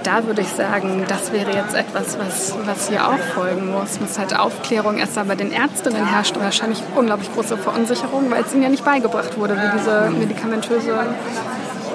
Da 0.04 0.26
würde 0.26 0.42
ich 0.42 0.48
sagen, 0.48 1.04
das 1.06 1.32
wäre 1.32 1.52
jetzt 1.52 1.74
etwas, 1.74 2.18
was, 2.18 2.54
was 2.66 2.88
hier 2.88 3.06
auch 3.06 3.18
folgen 3.34 3.70
muss. 3.70 4.00
Muss 4.00 4.18
halt 4.18 4.36
Aufklärung 4.36 4.98
erst 4.98 5.14
bei 5.28 5.36
den 5.36 5.52
Ärztinnen 5.52 6.04
herrscht 6.06 6.36
wahrscheinlich 6.40 6.82
unglaublich 6.96 7.32
große 7.32 7.56
Verunsicherung, 7.56 8.28
weil 8.30 8.42
es 8.42 8.52
ihnen 8.52 8.64
ja 8.64 8.68
nicht 8.68 8.84
beigebracht 8.84 9.38
wurde, 9.38 9.56
wie 9.56 9.78
diese 9.78 10.10
medikamentöse 10.10 11.06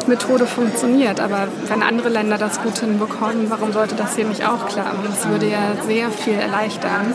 Methode 0.08 0.46
funktioniert. 0.46 1.20
Aber 1.20 1.48
wenn 1.68 1.84
andere 1.84 2.10
Länder 2.10 2.38
das 2.38 2.62
gut 2.62 2.80
hinbekommen, 2.80 3.50
warum 3.50 3.72
sollte 3.74 3.96
das 3.96 4.16
hier 4.16 4.26
nicht 4.26 4.46
auch 4.46 4.68
klappen? 4.68 5.00
Das 5.08 5.28
würde 5.28 5.48
ja 5.48 5.76
sehr 5.86 6.12
viel 6.12 6.36
erleichtern. 6.36 7.14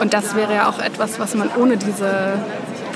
Und 0.00 0.14
das 0.14 0.34
wäre 0.34 0.54
ja 0.54 0.68
auch 0.68 0.78
etwas, 0.78 1.20
was 1.20 1.34
man 1.34 1.50
ohne 1.56 1.76
diese 1.76 2.38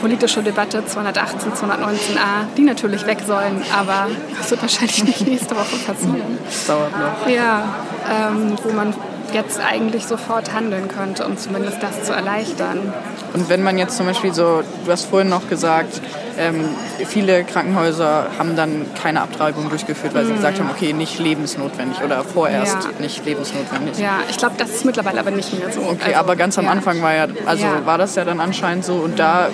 politische 0.00 0.42
Debatte 0.42 0.84
218, 0.84 1.52
219a, 1.52 2.54
die 2.56 2.62
natürlich 2.62 3.06
weg 3.06 3.18
sollen, 3.26 3.62
aber 3.76 4.08
das 4.36 4.50
wird 4.50 4.62
wahrscheinlich 4.62 5.04
nicht 5.04 5.26
nächste 5.26 5.56
Woche 5.56 5.76
passieren. 5.86 6.38
Das 6.44 6.66
dauert 6.66 6.92
noch. 6.92 7.28
Ja, 7.28 7.64
ähm, 8.10 8.56
wo 8.62 8.72
man 8.72 8.94
jetzt 9.36 9.60
eigentlich 9.60 10.06
sofort 10.06 10.52
handeln 10.52 10.88
könnte, 10.88 11.26
um 11.26 11.36
zumindest 11.36 11.82
das 11.82 12.04
zu 12.04 12.12
erleichtern. 12.12 12.92
Und 13.34 13.48
wenn 13.48 13.62
man 13.62 13.76
jetzt 13.76 13.96
zum 13.96 14.06
Beispiel 14.06 14.32
so, 14.32 14.62
du 14.84 14.90
hast 14.90 15.04
vorhin 15.04 15.28
noch 15.28 15.48
gesagt, 15.48 16.00
ähm, 16.38 16.64
viele 17.06 17.44
Krankenhäuser 17.44 18.28
haben 18.38 18.56
dann 18.56 18.86
keine 19.00 19.20
Abtreibung 19.20 19.68
durchgeführt, 19.68 20.14
weil 20.14 20.24
mhm. 20.24 20.28
sie 20.28 20.34
gesagt 20.34 20.58
haben, 20.58 20.70
okay, 20.70 20.92
nicht 20.92 21.18
lebensnotwendig 21.18 22.02
oder 22.02 22.24
vorerst 22.24 22.84
ja. 22.84 22.90
nicht 22.98 23.24
lebensnotwendig. 23.24 23.98
Ja, 23.98 24.20
ich 24.28 24.38
glaube, 24.38 24.54
das 24.56 24.70
ist 24.70 24.84
mittlerweile 24.84 25.20
aber 25.20 25.30
nicht 25.30 25.52
mehr 25.58 25.70
so. 25.70 25.80
Okay, 25.82 26.06
also, 26.06 26.16
aber 26.16 26.36
ganz 26.36 26.58
am 26.58 26.64
ja. 26.64 26.70
Anfang 26.70 27.02
war 27.02 27.14
ja, 27.14 27.26
also 27.44 27.64
ja. 27.64 27.84
war 27.84 27.98
das 27.98 28.14
ja 28.14 28.24
dann 28.24 28.40
anscheinend 28.40 28.84
so 28.84 28.94
und 28.94 29.18
da 29.18 29.48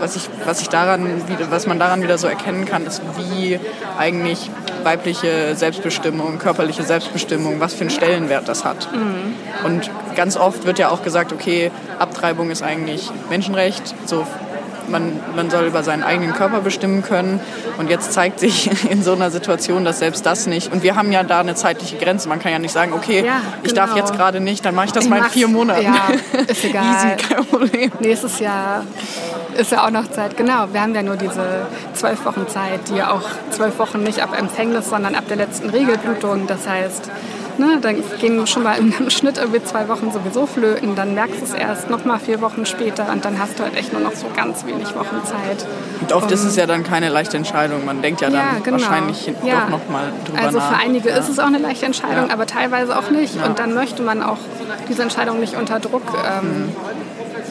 was 0.00 0.16
ich, 0.16 0.28
was 0.44 0.60
ich 0.60 0.68
daran 0.68 1.22
was 1.50 1.66
man 1.66 1.78
daran 1.78 2.02
wieder 2.02 2.18
so 2.18 2.26
erkennen 2.26 2.64
kann, 2.64 2.84
ist, 2.84 3.00
wie 3.16 3.60
eigentlich 3.98 4.50
weibliche 4.84 5.54
Selbstbestimmung, 5.54 6.38
körperliche 6.38 6.82
Selbstbestimmung, 6.82 7.60
was 7.60 7.74
für 7.74 7.82
einen 7.82 7.90
Stellenwert 7.90 8.48
das 8.48 8.64
hat. 8.64 8.88
Mhm. 8.92 9.34
Und 9.64 9.90
ganz 10.16 10.36
oft 10.36 10.66
wird 10.66 10.78
ja 10.78 10.90
auch 10.90 11.02
gesagt, 11.02 11.32
okay, 11.32 11.70
Abtreibung 11.98 12.50
ist 12.50 12.62
eigentlich 12.62 13.10
Menschenrecht, 13.30 13.94
so 14.06 14.26
man, 14.88 15.20
man 15.34 15.50
soll 15.50 15.64
über 15.64 15.82
seinen 15.82 16.02
eigenen 16.02 16.34
Körper 16.34 16.60
bestimmen 16.60 17.02
können. 17.02 17.40
Und 17.78 17.90
jetzt 17.90 18.12
zeigt 18.12 18.40
sich 18.40 18.70
in 18.90 19.02
so 19.02 19.12
einer 19.12 19.30
Situation, 19.30 19.84
dass 19.84 19.98
selbst 19.98 20.26
das 20.26 20.46
nicht. 20.46 20.72
Und 20.72 20.82
wir 20.82 20.96
haben 20.96 21.12
ja 21.12 21.22
da 21.22 21.40
eine 21.40 21.54
zeitliche 21.54 21.96
Grenze. 21.96 22.28
Man 22.28 22.38
kann 22.38 22.52
ja 22.52 22.58
nicht 22.58 22.72
sagen, 22.72 22.92
okay, 22.92 23.24
ja, 23.24 23.38
genau. 23.38 23.40
ich 23.62 23.74
darf 23.74 23.90
genau. 23.94 24.04
jetzt 24.04 24.16
gerade 24.16 24.40
nicht, 24.40 24.64
dann 24.64 24.74
mache 24.74 24.86
ich 24.86 24.92
das 24.92 25.04
ich 25.04 25.10
mal 25.10 25.18
in 25.18 25.24
vier 25.24 25.48
Monaten. 25.48 25.84
Ja, 25.84 26.08
ist 26.46 26.64
egal. 26.64 26.84
Easy, 26.96 27.28
kein 27.28 27.44
Problem. 27.46 27.92
Nächstes 28.00 28.38
Jahr 28.38 28.84
ist 29.54 29.72
ja 29.72 29.86
auch 29.86 29.90
noch 29.90 30.08
Zeit. 30.10 30.36
Genau, 30.36 30.66
wir 30.72 30.80
haben 30.80 30.94
ja 30.94 31.02
nur 31.02 31.16
diese 31.16 31.66
zwölf 31.94 32.24
Wochen 32.24 32.46
Zeit, 32.48 32.88
die 32.88 32.96
ja 32.96 33.10
auch 33.10 33.22
zwölf 33.50 33.78
Wochen 33.78 34.02
nicht 34.02 34.22
ab 34.22 34.38
Empfängnis, 34.38 34.90
sondern 34.90 35.14
ab 35.14 35.24
der 35.28 35.36
letzten 35.36 35.70
Regelblutung. 35.70 36.46
Das 36.46 36.68
heißt, 36.68 37.10
ne, 37.58 37.78
dann 37.80 37.96
gehen 38.20 38.46
schon 38.46 38.62
mal 38.62 38.78
im 38.78 39.10
Schnitt 39.10 39.38
irgendwie 39.38 39.62
zwei 39.62 39.88
Wochen 39.88 40.10
sowieso 40.12 40.46
flöten, 40.46 40.94
dann 40.94 41.14
merkst 41.14 41.40
du 41.40 41.44
es 41.44 41.54
erst 41.54 41.90
noch 41.90 42.04
mal 42.04 42.18
vier 42.18 42.40
Wochen 42.40 42.66
später 42.66 43.10
und 43.12 43.24
dann 43.24 43.38
hast 43.38 43.58
du 43.58 43.64
halt 43.64 43.76
echt 43.76 43.92
nur 43.92 44.02
noch 44.02 44.12
so 44.12 44.26
ganz 44.34 44.64
wenig 44.66 44.94
Wochen 44.94 45.24
Zeit. 45.24 45.66
Und 46.00 46.12
oft 46.12 46.26
um, 46.26 46.32
ist 46.32 46.44
es 46.44 46.56
ja 46.56 46.66
dann 46.66 46.84
keine 46.84 47.08
leichte 47.08 47.36
Entscheidung. 47.36 47.84
Man 47.84 48.02
denkt 48.02 48.20
ja 48.20 48.30
dann 48.30 48.38
ja, 48.38 48.60
genau. 48.62 48.78
wahrscheinlich 48.78 49.26
ja. 49.44 49.62
doch 49.62 49.70
noch 49.70 49.88
mal 49.88 50.12
drüber 50.24 50.38
Also 50.40 50.60
für 50.60 50.72
nach. 50.72 50.84
einige 50.84 51.10
ja. 51.10 51.16
ist 51.16 51.28
es 51.28 51.38
auch 51.38 51.46
eine 51.46 51.58
leichte 51.58 51.86
Entscheidung, 51.86 52.30
aber 52.30 52.46
teilweise 52.46 52.98
auch 52.98 53.10
nicht. 53.10 53.36
Und 53.44 53.58
dann 53.58 53.74
möchte 53.74 54.02
man 54.02 54.22
auch 54.22 54.38
diese 54.88 55.02
Entscheidung 55.02 55.40
nicht 55.40 55.56
unter 55.56 55.80
Druck 55.80 56.02
ähm, 56.14 56.72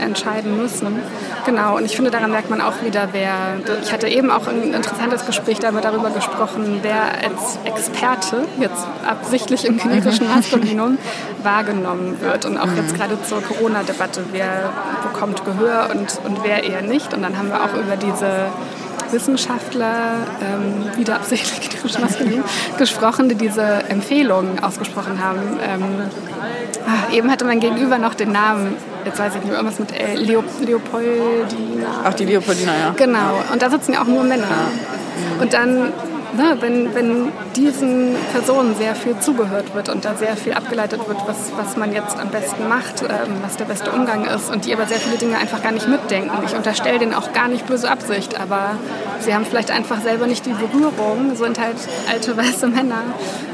entscheiden 0.03 0.57
müssen. 0.57 0.99
Genau, 1.45 1.77
und 1.77 1.85
ich 1.85 1.95
finde, 1.95 2.11
daran 2.11 2.31
merkt 2.31 2.49
man 2.49 2.61
auch 2.61 2.81
wieder, 2.83 3.09
wer, 3.11 3.57
ich 3.81 3.91
hatte 3.91 4.07
eben 4.07 4.31
auch 4.31 4.47
ein 4.47 4.73
interessantes 4.73 5.25
Gespräch 5.25 5.59
darüber 5.59 6.09
gesprochen, 6.11 6.79
wer 6.81 7.03
als 7.23 7.59
Experte 7.65 8.45
jetzt 8.59 8.87
absichtlich 9.07 9.65
im 9.65 9.79
chinesischen 9.79 10.27
Maskulinum 10.27 10.97
wahrgenommen 11.43 12.17
wird. 12.21 12.45
Und 12.45 12.57
auch 12.57 12.71
jetzt 12.75 12.95
gerade 12.95 13.17
zur 13.23 13.41
Corona-Debatte, 13.41 14.23
wer 14.31 14.71
bekommt 15.03 15.43
Gehör 15.45 15.89
und, 15.91 16.19
und 16.25 16.43
wer 16.43 16.63
eher 16.63 16.81
nicht. 16.81 17.13
Und 17.13 17.23
dann 17.23 17.37
haben 17.37 17.49
wir 17.49 17.63
auch 17.63 17.73
über 17.73 17.97
diese 17.97 18.47
Wissenschaftler, 19.13 20.15
ähm, 20.41 20.97
wieder 20.97 21.15
absichtlich 21.15 21.69
gesprochen, 22.77 23.29
die 23.29 23.35
diese 23.35 23.63
Empfehlungen 23.87 24.61
ausgesprochen 24.61 25.23
haben. 25.23 25.39
Ähm, 25.61 25.83
ach, 26.87 27.13
eben 27.13 27.31
hatte 27.31 27.45
mein 27.45 27.59
Gegenüber 27.59 27.97
noch 27.97 28.15
den 28.15 28.31
Namen 28.31 28.75
jetzt 29.05 29.19
weiß 29.19 29.35
ich 29.35 29.43
nicht, 29.43 29.53
irgendwas 29.53 29.79
mit 29.79 29.91
äh, 29.91 30.15
Leo, 30.15 30.43
Leopoldina. 30.61 31.87
Ach, 32.03 32.13
die 32.13 32.25
Leopoldina, 32.25 32.71
ja. 32.71 32.93
Genau, 32.95 33.43
und 33.51 33.61
da 33.61 33.69
sitzen 33.69 33.93
ja 33.93 34.01
auch 34.01 34.07
nur 34.07 34.23
Männer. 34.23 34.47
Ja. 34.47 35.41
Und 35.41 35.53
dann, 35.53 35.75
ne, 35.77 36.57
wenn, 36.59 36.93
wenn 36.95 37.31
diesen 37.55 38.15
Personen 38.31 38.75
sehr 38.75 38.95
viel 38.95 39.17
zugehört 39.19 39.73
wird 39.75 39.89
und 39.89 40.05
da 40.05 40.15
sehr 40.15 40.35
viel 40.35 40.53
abgeleitet 40.53 41.07
wird, 41.07 41.17
was, 41.27 41.51
was 41.57 41.77
man 41.77 41.93
jetzt 41.93 42.17
am 42.17 42.29
besten 42.29 42.67
macht, 42.67 43.01
ähm, 43.01 43.37
was 43.43 43.57
der 43.57 43.65
beste 43.65 43.91
Umgang 43.91 44.25
ist 44.25 44.51
und 44.51 44.65
die 44.65 44.73
aber 44.73 44.85
sehr 44.85 44.97
viele 44.97 45.17
Dinge 45.17 45.37
einfach 45.37 45.61
gar 45.61 45.71
nicht 45.71 45.87
mitdenken. 45.87 46.31
Ich 46.45 46.55
unterstelle 46.55 46.99
denen 46.99 47.13
auch 47.13 47.33
gar 47.33 47.47
nicht 47.47 47.65
böse 47.65 47.89
Absicht, 47.89 48.39
aber 48.39 48.71
sie 49.19 49.33
haben 49.33 49.45
vielleicht 49.45 49.71
einfach 49.71 50.01
selber 50.01 50.27
nicht 50.27 50.45
die 50.45 50.53
Berührung, 50.53 51.35
sind 51.35 51.59
halt 51.59 51.77
alte 52.11 52.37
weiße 52.37 52.67
Männer, 52.67 53.03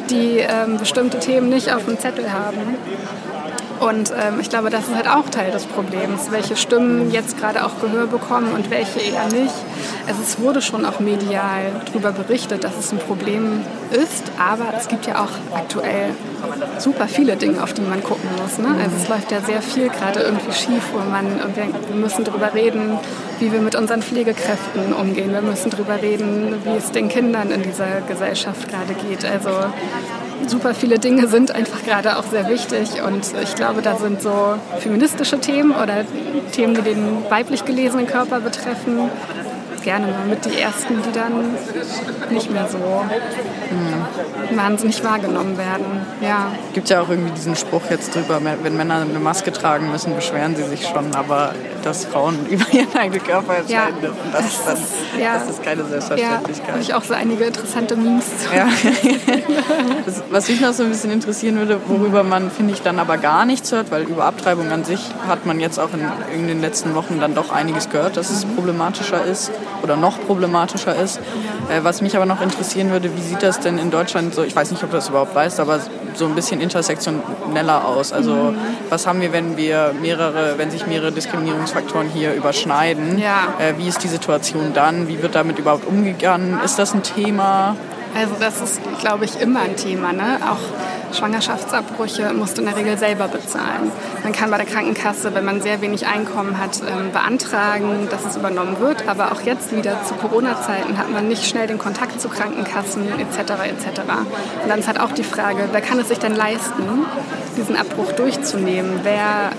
die 0.10 0.38
ähm, 0.40 0.78
bestimmte 0.78 1.20
Themen 1.20 1.50
nicht 1.50 1.74
auf 1.74 1.86
dem 1.86 2.00
Zettel 2.00 2.32
haben 2.32 2.78
und 3.80 4.12
ähm, 4.12 4.40
ich 4.40 4.50
glaube, 4.50 4.70
das 4.70 4.88
ist 4.88 4.96
halt 4.96 5.08
auch 5.08 5.30
Teil 5.30 5.52
des 5.52 5.66
Problems, 5.66 6.32
welche 6.32 6.56
Stimmen 6.56 7.12
jetzt 7.12 7.38
gerade 7.38 7.66
auch 7.66 7.80
Gehör 7.82 8.08
bekommen 8.08 8.52
und 8.54 8.70
welche 8.70 9.00
eher 9.00 9.26
nicht. 9.28 9.54
Also 10.08 10.22
es 10.22 10.40
wurde 10.40 10.62
schon 10.62 10.86
auch 10.86 11.00
medial 11.00 11.72
darüber 11.86 12.12
berichtet, 12.12 12.64
dass 12.64 12.78
es 12.78 12.92
ein 12.92 13.00
Problem 13.00 13.62
ist, 13.92 14.32
aber 14.38 14.74
es 14.78 14.88
gibt 14.88 15.08
ja 15.08 15.24
auch 15.24 15.58
aktuell 15.58 16.12
super 16.78 17.08
viele 17.08 17.36
Dinge, 17.36 17.64
auf 17.64 17.74
die 17.74 17.82
man 17.82 18.04
gucken 18.04 18.30
muss. 18.42 18.58
Ne? 18.58 18.76
Also 18.82 18.96
es 19.02 19.08
läuft 19.08 19.32
ja 19.32 19.42
sehr 19.42 19.62
viel 19.62 19.90
gerade 19.90 20.22
irgendwie 20.22 20.52
schief, 20.52 20.84
wo 20.94 21.00
man, 21.10 21.26
wir 21.56 21.96
müssen 21.96 22.24
darüber 22.24 22.54
reden, 22.54 22.98
wie 23.40 23.52
wir 23.52 23.62
mit 23.62 23.76
unseren 23.76 24.02
Pflegekräften 24.02 24.94
umgehen. 24.94 25.32
Wir 25.32 25.42
müssen 25.42 25.70
darüber 25.70 26.02
reden, 26.02 26.56
wie 26.64 26.78
es 26.78 26.92
den 26.92 27.10
Kindern 27.10 27.52
in 27.52 27.62
dieser 27.62 28.02
Gesellschaft 28.08 28.68
gerade 28.68 28.94
geht. 28.94 29.26
Also 29.26 29.50
super 30.48 30.74
viele 30.74 31.00
Dinge 31.00 31.28
sind 31.28 31.52
einfach 31.52 31.84
gerade 31.84 32.18
auch 32.18 32.24
sehr 32.24 32.50
wichtig 32.50 33.02
und 33.02 33.26
ich 33.42 33.56
glaube, 33.56 33.82
da 33.82 33.96
sind 33.96 34.22
so 34.22 34.56
feministische 34.80 35.40
Themen 35.40 35.72
oder 35.72 36.06
Themen, 36.52 36.76
die 36.76 36.82
den 36.82 37.30
weiblich 37.30 37.66
gelesenen 37.66 38.08
Körper 38.08 38.40
betreffen, 38.40 39.10
gerne 39.82 40.08
mal 40.08 40.26
mit 40.28 40.46
die 40.46 40.60
ersten, 40.60 41.02
die 41.02 41.12
dann 41.12 41.56
nicht 42.30 42.52
mehr 42.52 42.68
so 42.68 42.78
hm. 42.78 44.58
wahnsinnig 44.58 45.04
wahrgenommen 45.04 45.58
werden. 45.58 45.86
Ja. 46.22 46.52
Gibt 46.74 46.90
ja 46.90 47.02
auch 47.02 47.10
irgendwie 47.10 47.32
diesen 47.32 47.56
Spruch 47.56 47.84
jetzt 47.90 48.16
drüber, 48.16 48.40
wenn 48.44 48.78
Männer 48.78 49.02
eine 49.02 49.20
Maske 49.20 49.52
tragen 49.52 49.92
müssen, 49.92 50.16
beschweren 50.16 50.56
sie 50.56 50.64
sich 50.64 50.88
schon, 50.88 51.16
aber 51.16 51.54
dass 51.84 52.06
Frauen 52.06 52.46
über 52.50 52.66
ihren 52.72 52.96
eigenen 52.96 53.24
Körper 53.24 53.58
entscheiden 53.58 53.96
ja. 53.96 54.02
dürfen, 54.02 54.32
das, 54.32 54.46
ist, 54.46 54.62
dann, 54.66 54.78
ja. 55.22 55.34
das 55.34 55.50
ist 55.50 55.64
keine 55.64 55.86
Selbstverständlichkeit. 55.86 56.68
Ja, 56.68 56.74
habe 56.74 56.82
ich 56.82 56.94
auch 56.94 57.04
so 57.04 57.14
einige 57.14 57.46
interessante 57.46 57.96
Memes. 57.96 58.26
Ja. 58.56 58.68
das, 60.06 60.24
was 60.30 60.50
mich 60.50 60.62
noch 60.62 60.74
so 60.74 60.84
ein 60.84 60.90
bisschen 60.90 61.12
interessieren 61.12 61.58
würde, 61.58 61.80
worüber 61.88 62.24
man, 62.24 62.52
finde 62.52 62.74
ich, 62.74 62.82
dann 62.82 63.00
aber 63.00 63.18
gar 63.18 63.46
nichts 63.46 63.72
hört, 63.72 63.92
weil 63.92 64.04
über 64.04 64.26
Abtreibung 64.26 64.72
an 64.72 64.84
sich 64.84 65.00
hat 65.28 65.46
man 65.46 65.60
jetzt 65.60 65.80
auch 65.80 65.90
in, 65.94 66.40
in 66.40 66.48
den 66.48 66.62
letzten 66.62 66.96
Wochen 66.96 67.20
dann 67.20 67.36
doch 67.36 67.52
einiges 67.52 67.90
gehört, 67.90 68.18
dass 68.18 68.30
es 68.30 68.46
problematischer 68.46 69.24
ist 69.26 69.52
oder 69.84 69.96
noch 69.96 70.20
problematischer 70.26 70.96
ist. 70.96 71.20
Äh, 71.70 71.84
was 71.84 72.02
mich 72.02 72.16
aber 72.16 72.26
noch 72.26 72.42
interessieren 72.42 72.92
würde, 72.92 73.16
wie 73.16 73.22
sieht 73.22 73.44
das 73.44 73.60
denn 73.60 73.78
in 73.78 73.92
Deutschland 73.92 74.34
so, 74.34 74.44
ich 74.44 74.56
weiß 74.56 74.72
nicht, 74.72 74.84
ob 74.84 74.92
du 74.92 74.98
das 74.98 75.10
überhaupt 75.10 75.36
weißt, 75.36 75.60
aber 75.60 75.80
so 76.16 76.26
ein 76.26 76.36
bisschen 76.36 76.62
intersektioneller 76.62 77.86
aus. 77.86 78.12
Also 78.14 78.34
mhm. 78.34 78.58
was 78.90 79.08
haben 79.08 79.22
wir, 79.22 79.32
wenn 79.32 79.58
wir 79.58 79.94
mehrere, 80.00 80.58
wenn 80.58 80.72
sich 80.72 80.88
mehrere 80.88 81.12
Diskriminierungsfaktoren 81.12 82.08
hier 82.10 82.34
überschneiden? 82.34 83.20
Ja. 83.20 83.54
Äh, 83.60 83.78
wie 83.78 83.88
ist 83.88 84.04
die 84.04 84.08
Situation 84.08 84.74
dann? 84.74 85.08
Wie 85.08 85.22
wird 85.22 85.36
damit 85.36 85.60
überhaupt 85.60 85.88
umgegangen? 85.88 86.60
Ist 86.64 86.80
das 86.80 86.94
ein 86.94 87.04
Thema? 87.04 87.76
Also 88.18 88.36
das 88.40 88.62
ist, 88.62 88.82
glaube 89.00 89.26
ich, 89.26 89.40
immer 89.40 89.62
ein 89.62 89.76
Thema. 89.76 90.14
Ne? 90.14 90.40
Auch 90.50 90.60
Schwangerschaftsabbrüche 91.14 92.34
musst 92.34 92.58
du 92.58 92.62
in 92.62 92.68
der 92.68 92.78
Regel 92.78 92.98
selber 92.98 93.28
bezahlen. 93.28 93.92
Man 94.24 94.34
kann 94.34 94.52
bei 94.52 94.58
der 94.58 94.66
Krankenkasse, 94.66 95.34
wenn 95.34 95.46
man 95.46 95.62
sehr 95.62 95.82
wenig 95.82 96.08
Einkommen 96.08 96.58
hat, 96.60 96.82
ähm, 96.82 97.12
beantragen, 97.12 98.08
dass 98.10 98.26
es 98.26 98.38
übernommen 98.38 98.80
wird. 98.80 99.08
Aber 99.08 99.32
auch 99.32 99.42
jetzt 99.42 99.76
wieder 99.76 100.04
zu 100.04 100.14
Corona-Zeiten 100.16 100.98
hat 100.98 101.12
man 101.12 101.28
nicht 101.28 101.46
schnell 101.46 101.68
den 101.68 101.78
Kontakt 101.78 102.20
zu 102.22 102.30
Krankenkassen 102.30 103.08
etc. 103.20 103.40
etc. 103.40 104.02
Und 104.64 104.70
dann 104.70 104.80
ist 104.80 104.88
halt 104.88 105.00
auch 105.00 105.12
die 105.12 105.24
Frage, 105.24 105.70
wer 105.72 105.82
kann 105.82 106.00
es 106.00 106.10
sich 106.10 106.20
denn 106.20 106.36
leisten, 106.36 106.84
diesen 107.58 107.76
Abbruch 107.76 108.12
durchzunehmen? 108.14 109.00
Wer 109.04 109.52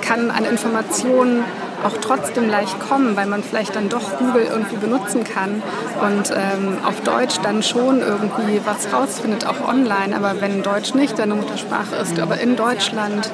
kann 0.00 0.30
an 0.30 0.44
Informationen 0.44 1.44
auch 1.84 1.96
trotzdem 2.00 2.48
leicht 2.48 2.78
kommen, 2.80 3.16
weil 3.16 3.26
man 3.26 3.42
vielleicht 3.42 3.76
dann 3.76 3.88
doch 3.88 4.18
Google 4.18 4.46
irgendwie 4.50 4.76
benutzen 4.76 5.24
kann 5.24 5.62
und 6.00 6.30
ähm, 6.30 6.78
auf 6.84 7.00
Deutsch 7.02 7.38
dann 7.42 7.62
schon 7.62 8.00
irgendwie 8.00 8.60
was 8.64 8.92
rausfindet, 8.92 9.46
auch 9.46 9.66
online. 9.66 10.16
Aber 10.16 10.40
wenn 10.40 10.62
Deutsch 10.62 10.94
nicht 10.94 11.18
deine 11.18 11.34
Muttersprache 11.34 11.96
ist, 11.96 12.18
aber 12.18 12.40
in 12.40 12.56
Deutschland 12.56 13.30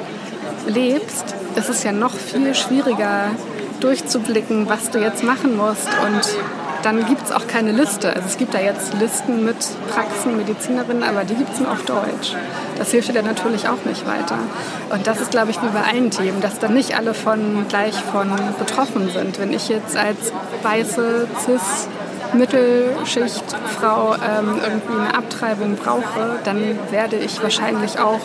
lebst, 0.67 1.35
ist 1.57 1.69
es 1.69 1.85
ja 1.85 1.93
noch 1.93 2.15
viel 2.15 2.55
schwieriger 2.55 3.31
durchzublicken, 3.81 4.69
was 4.69 4.91
du 4.91 4.99
jetzt 4.99 5.23
machen 5.25 5.57
musst 5.57 5.89
und 6.05 6.39
dann 6.85 7.07
gibt 7.07 7.25
es 7.25 7.33
auch 7.33 7.47
keine 7.47 7.73
Liste. 7.73 8.15
Also 8.15 8.27
es 8.27 8.37
gibt 8.37 8.55
da 8.55 8.61
jetzt 8.61 8.95
Listen 8.95 9.45
mit 9.45 9.57
Praxen, 9.93 10.37
Medizinerinnen, 10.37 11.03
aber 11.03 11.25
die 11.25 11.35
gibt 11.35 11.55
es 11.55 11.61
nur 11.61 11.71
auf 11.71 11.83
Deutsch. 11.85 12.35
Das 12.77 12.91
hilft 12.91 13.09
dir 13.09 13.15
dann 13.15 13.25
natürlich 13.25 13.69
auch 13.69 13.85
nicht 13.87 14.07
weiter. 14.07 14.39
Und 14.91 15.07
das 15.07 15.21
ist, 15.21 15.31
glaube 15.31 15.51
ich, 15.51 15.63
wie 15.63 15.69
bei 15.69 15.83
allen 15.83 16.11
Themen, 16.11 16.41
dass 16.41 16.59
dann 16.59 16.75
nicht 16.75 16.97
alle 16.97 17.15
von 17.15 17.67
gleich 17.69 17.95
von 17.95 18.31
betroffen 18.59 19.11
sind. 19.11 19.39
Wenn 19.39 19.53
ich 19.53 19.69
jetzt 19.69 19.97
als 19.97 20.33
weiße 20.63 21.27
Cis 21.45 21.89
Mittelschichtfrau 22.35 24.15
ähm, 24.15 24.61
irgendwie 24.63 24.99
eine 24.99 25.17
Abtreibung 25.17 25.77
brauche, 25.77 26.39
dann 26.45 26.79
werde 26.91 27.17
ich 27.17 27.43
wahrscheinlich 27.43 27.99
auch 27.99 28.21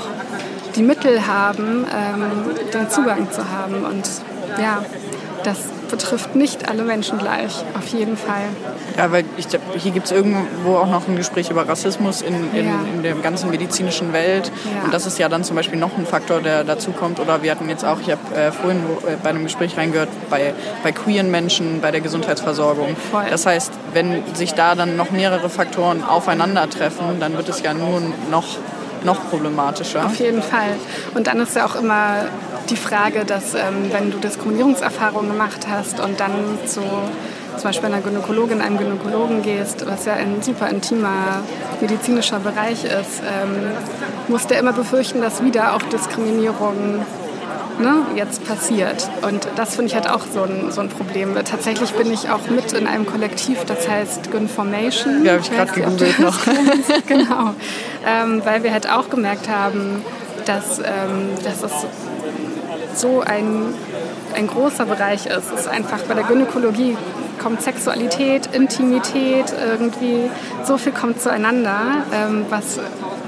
die 0.75 0.81
Mittel 0.81 1.27
haben, 1.27 1.85
ähm, 1.95 2.55
den 2.73 2.89
Zugang 2.89 3.31
zu 3.31 3.49
haben. 3.49 3.85
Und 3.85 4.09
ja, 4.59 4.83
das 5.43 5.57
betrifft 5.89 6.35
nicht 6.35 6.69
alle 6.69 6.83
Menschen 6.83 7.17
gleich, 7.17 7.63
auf 7.77 7.87
jeden 7.87 8.15
Fall. 8.15 8.43
Ja, 8.97 9.11
weil 9.11 9.25
ich, 9.37 9.47
hier 9.77 9.91
gibt 9.91 10.05
es 10.05 10.11
irgendwo 10.11 10.75
auch 10.75 10.87
noch 10.87 11.07
ein 11.07 11.15
Gespräch 11.15 11.49
über 11.49 11.67
Rassismus 11.67 12.21
in, 12.21 12.35
in, 12.53 12.67
ja. 12.67 12.73
in 12.93 13.03
der 13.03 13.15
ganzen 13.15 13.49
medizinischen 13.49 14.13
Welt. 14.13 14.51
Ja. 14.65 14.85
Und 14.85 14.93
das 14.93 15.05
ist 15.05 15.17
ja 15.19 15.29
dann 15.29 15.43
zum 15.43 15.55
Beispiel 15.55 15.79
noch 15.79 15.97
ein 15.97 16.05
Faktor, 16.05 16.41
der 16.41 16.63
dazu 16.63 16.91
kommt. 16.91 17.19
Oder 17.19 17.41
wir 17.41 17.51
hatten 17.51 17.69
jetzt 17.69 17.83
auch, 17.83 17.99
ich 18.01 18.11
habe 18.11 18.35
äh, 18.35 18.51
vorhin 18.51 18.81
äh, 19.07 19.15
bei 19.21 19.29
einem 19.29 19.43
Gespräch 19.43 19.77
reingehört, 19.77 20.09
bei, 20.29 20.53
bei 20.83 20.91
queeren 20.91 21.31
Menschen, 21.31 21.81
bei 21.81 21.91
der 21.91 22.01
Gesundheitsversorgung. 22.01 22.95
Voll. 23.11 23.25
Das 23.29 23.45
heißt, 23.45 23.71
wenn 23.93 24.23
sich 24.35 24.53
da 24.53 24.75
dann 24.75 24.95
noch 24.95 25.11
mehrere 25.11 25.49
Faktoren 25.49 26.03
aufeinandertreffen, 26.03 27.19
dann 27.19 27.35
wird 27.35 27.49
es 27.49 27.61
ja 27.61 27.73
nur 27.73 28.01
noch 28.29 28.45
noch 29.03 29.29
problematischer. 29.29 30.05
Auf 30.05 30.19
jeden 30.19 30.41
Fall. 30.41 30.75
Und 31.13 31.27
dann 31.27 31.39
ist 31.39 31.55
ja 31.55 31.65
auch 31.65 31.75
immer 31.75 32.25
die 32.69 32.77
Frage, 32.77 33.25
dass 33.25 33.53
ähm, 33.53 33.91
wenn 33.91 34.11
du 34.11 34.17
Diskriminierungserfahrungen 34.17 35.31
gemacht 35.31 35.67
hast 35.69 35.99
und 35.99 36.19
dann 36.19 36.31
zu 36.65 36.81
zum 37.55 37.63
Beispiel 37.63 37.87
einer 37.87 38.01
Gynäkologin, 38.01 38.61
einem 38.61 38.77
Gynäkologen 38.77 39.41
gehst, 39.41 39.85
was 39.85 40.05
ja 40.05 40.13
ein 40.13 40.41
super 40.41 40.69
intimer 40.69 41.41
medizinischer 41.81 42.39
Bereich 42.39 42.85
ist, 42.85 43.21
ähm, 43.21 43.71
musst 44.29 44.49
du 44.49 44.55
immer 44.55 44.71
befürchten, 44.71 45.21
dass 45.21 45.43
wieder 45.43 45.75
auch 45.75 45.81
Diskriminierung 45.81 47.05
ne, 47.79 48.05
jetzt 48.15 48.45
passiert. 48.45 49.09
Und 49.23 49.47
das 49.55 49.75
finde 49.75 49.87
ich 49.87 49.95
halt 49.95 50.09
auch 50.09 50.21
so 50.33 50.43
ein, 50.43 50.71
so 50.71 50.81
ein 50.81 50.89
Problem. 50.89 51.35
Tatsächlich 51.43 51.91
bin 51.93 52.11
ich 52.11 52.29
auch 52.29 52.47
mit 52.49 52.73
in 52.73 52.87
einem 52.87 53.05
Kollektiv, 53.05 53.65
das 53.65 53.89
heißt 53.89 54.31
Gynformation. 54.31 55.25
Ja, 55.25 55.33
habe 55.33 55.41
ich 55.41 55.51
gerade 55.51 55.71
gegoogelt 55.71 56.19
noch. 56.19 56.39
genau. 57.07 57.53
Ähm, 58.05 58.41
weil 58.45 58.63
wir 58.63 58.71
halt 58.71 58.89
auch 58.89 59.09
gemerkt 59.09 59.49
haben, 59.49 60.03
dass, 60.45 60.79
ähm, 60.79 61.29
dass 61.43 61.63
es 61.63 61.85
so 62.99 63.21
ein, 63.21 63.73
ein 64.35 64.47
großer 64.47 64.85
Bereich 64.85 65.25
ist. 65.25 65.51
Es 65.53 65.61
ist 65.61 65.67
einfach 65.67 65.99
bei 66.03 66.13
der 66.13 66.23
Gynäkologie 66.23 66.97
kommt 67.41 67.61
Sexualität, 67.61 68.47
Intimität, 68.53 69.53
irgendwie 69.65 70.29
so 70.65 70.77
viel 70.77 70.91
kommt 70.91 71.21
zueinander, 71.21 72.03
ähm, 72.13 72.45
was, 72.49 72.79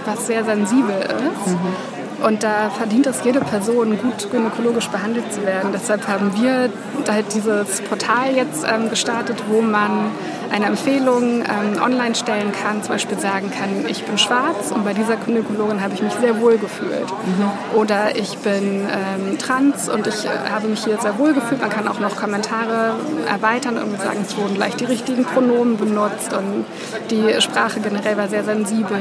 was 0.05 0.27
sehr 0.27 0.43
sensibel 0.43 0.99
ist. 0.99 1.47
Mhm. 1.47 1.90
Und 2.25 2.43
da 2.43 2.69
verdient 2.69 3.07
es 3.07 3.23
jede 3.23 3.39
Person, 3.39 3.97
gut 3.99 4.31
gynäkologisch 4.31 4.89
behandelt 4.89 5.31
zu 5.33 5.43
werden. 5.45 5.71
Deshalb 5.73 6.07
haben 6.07 6.31
wir 6.39 6.69
halt 7.09 7.33
dieses 7.33 7.81
Portal 7.81 8.35
jetzt 8.35 8.63
ähm, 8.63 8.89
gestartet, 8.89 9.43
wo 9.49 9.61
man 9.61 10.11
eine 10.51 10.65
Empfehlung 10.65 11.41
ähm, 11.41 11.81
online 11.81 12.13
stellen 12.13 12.51
kann, 12.51 12.83
zum 12.83 12.93
Beispiel 12.93 13.17
sagen 13.17 13.51
kann, 13.51 13.85
ich 13.87 14.03
bin 14.03 14.17
schwarz 14.17 14.71
und 14.71 14.83
bei 14.83 14.93
dieser 14.93 15.15
Gynäkologin 15.15 15.81
habe 15.81 15.93
ich 15.93 16.01
mich 16.01 16.13
sehr 16.13 16.39
wohl 16.41 16.57
gefühlt. 16.57 17.09
Mhm. 17.09 17.77
Oder 17.77 18.15
ich 18.17 18.37
bin 18.39 18.81
ähm, 18.81 19.37
trans 19.37 19.87
und 19.87 20.07
ich 20.07 20.25
äh, 20.25 20.29
habe 20.51 20.67
mich 20.67 20.83
hier 20.83 20.99
sehr 20.99 21.17
wohl 21.17 21.33
gefühlt. 21.33 21.61
Man 21.61 21.69
kann 21.69 21.87
auch 21.87 21.99
noch 21.99 22.17
Kommentare 22.17 22.95
erweitern 23.27 23.77
und 23.77 23.99
sagen, 24.01 24.19
es 24.27 24.37
wurden 24.37 24.55
gleich 24.55 24.75
die 24.75 24.85
richtigen 24.85 25.23
Pronomen 25.23 25.77
benutzt 25.77 26.33
und 26.33 26.65
die 27.09 27.41
Sprache 27.41 27.79
generell 27.79 28.17
war 28.17 28.27
sehr 28.27 28.43
sensibel. 28.43 28.99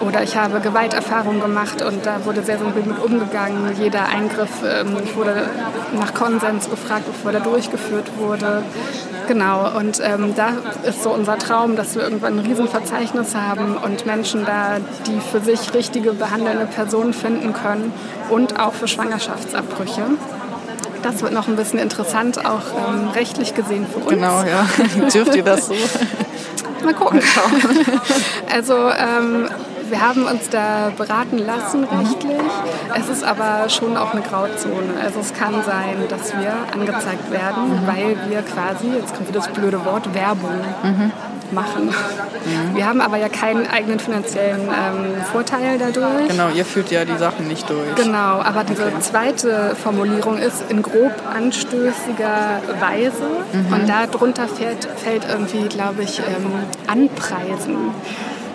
Oder 0.00 0.22
ich 0.22 0.36
habe 0.36 0.60
Gewalterfahrungen 0.60 1.40
gemacht 1.40 1.82
und 1.82 2.06
da 2.06 2.24
wurde 2.24 2.42
sehr 2.42 2.58
sensibel 2.58 2.82
mit 2.84 2.98
umgegangen. 3.02 3.70
Jeder 3.78 4.06
Eingriff 4.08 4.50
ähm, 4.64 4.96
wurde 5.14 5.48
nach 5.98 6.14
Konsens 6.14 6.70
gefragt, 6.70 7.04
bevor 7.06 7.32
der 7.32 7.42
durchgeführt 7.42 8.10
wurde. 8.18 8.62
Genau, 9.28 9.76
und 9.76 10.00
ähm, 10.02 10.34
da 10.34 10.52
ist 10.88 11.02
so 11.02 11.10
unser 11.10 11.38
Traum, 11.38 11.76
dass 11.76 11.94
wir 11.94 12.02
irgendwann 12.02 12.38
ein 12.38 12.46
Riesenverzeichnis 12.46 13.34
haben 13.34 13.76
und 13.76 14.06
Menschen 14.06 14.44
da, 14.46 14.78
die 15.06 15.20
für 15.20 15.40
sich 15.40 15.74
richtige 15.74 16.12
behandelnde 16.12 16.66
Personen 16.66 17.12
finden 17.12 17.52
können 17.52 17.92
und 18.30 18.58
auch 18.58 18.72
für 18.72 18.88
Schwangerschaftsabbrüche. 18.88 20.02
Das 21.02 21.22
wird 21.22 21.32
noch 21.32 21.48
ein 21.48 21.56
bisschen 21.56 21.78
interessant, 21.78 22.44
auch 22.44 22.62
ähm, 22.88 23.08
rechtlich 23.14 23.54
gesehen 23.54 23.86
für 23.86 24.00
uns. 24.00 24.08
Genau, 24.08 24.42
ja. 24.42 24.66
Dürft 25.14 25.34
ihr 25.34 25.44
das 25.44 25.66
so? 25.66 25.74
Mal 26.84 26.94
gucken. 26.94 27.20
Also 28.52 28.74
ähm, 28.74 29.48
wir 29.90 30.00
haben 30.00 30.24
uns 30.24 30.48
da 30.50 30.92
beraten 30.96 31.38
lassen 31.38 31.84
rechtlich. 31.84 32.40
Es 32.96 33.08
ist 33.08 33.24
aber 33.24 33.68
schon 33.68 33.96
auch 33.96 34.12
eine 34.12 34.22
Grauzone. 34.22 34.94
Also 35.02 35.20
es 35.20 35.34
kann 35.34 35.54
sein, 35.64 35.96
dass 36.08 36.32
wir 36.36 36.52
angezeigt 36.72 37.30
werden, 37.30 37.70
mhm. 37.70 37.86
weil 37.86 38.16
wir 38.28 38.42
quasi, 38.42 38.88
jetzt 38.96 39.14
kommt 39.14 39.28
wieder 39.28 39.40
das 39.40 39.48
blöde 39.48 39.84
Wort, 39.84 40.14
Werbung 40.14 40.60
mhm. 40.82 41.12
machen. 41.52 41.86
Mhm. 41.86 42.76
Wir 42.76 42.86
haben 42.86 43.00
aber 43.00 43.16
ja 43.16 43.28
keinen 43.28 43.66
eigenen 43.66 43.98
finanziellen 43.98 44.62
ähm, 44.62 45.22
Vorteil 45.32 45.78
dadurch. 45.78 46.28
Genau, 46.28 46.48
ihr 46.48 46.64
führt 46.64 46.90
ja 46.90 47.04
die 47.04 47.16
Sachen 47.16 47.48
nicht 47.48 47.68
durch. 47.68 47.94
Genau, 47.96 48.40
aber 48.40 48.64
diese 48.64 48.86
okay. 48.86 49.00
zweite 49.00 49.76
Formulierung 49.82 50.38
ist 50.38 50.64
in 50.68 50.82
grob 50.82 51.12
anstößiger 51.34 52.62
Weise 52.80 53.24
mhm. 53.52 53.72
und 53.72 53.88
darunter 53.88 54.48
fällt, 54.48 54.84
fällt 54.84 55.26
irgendwie, 55.28 55.68
glaube 55.68 56.02
ich, 56.02 56.20
ähm, 56.20 56.52
Anpreisen 56.86 57.92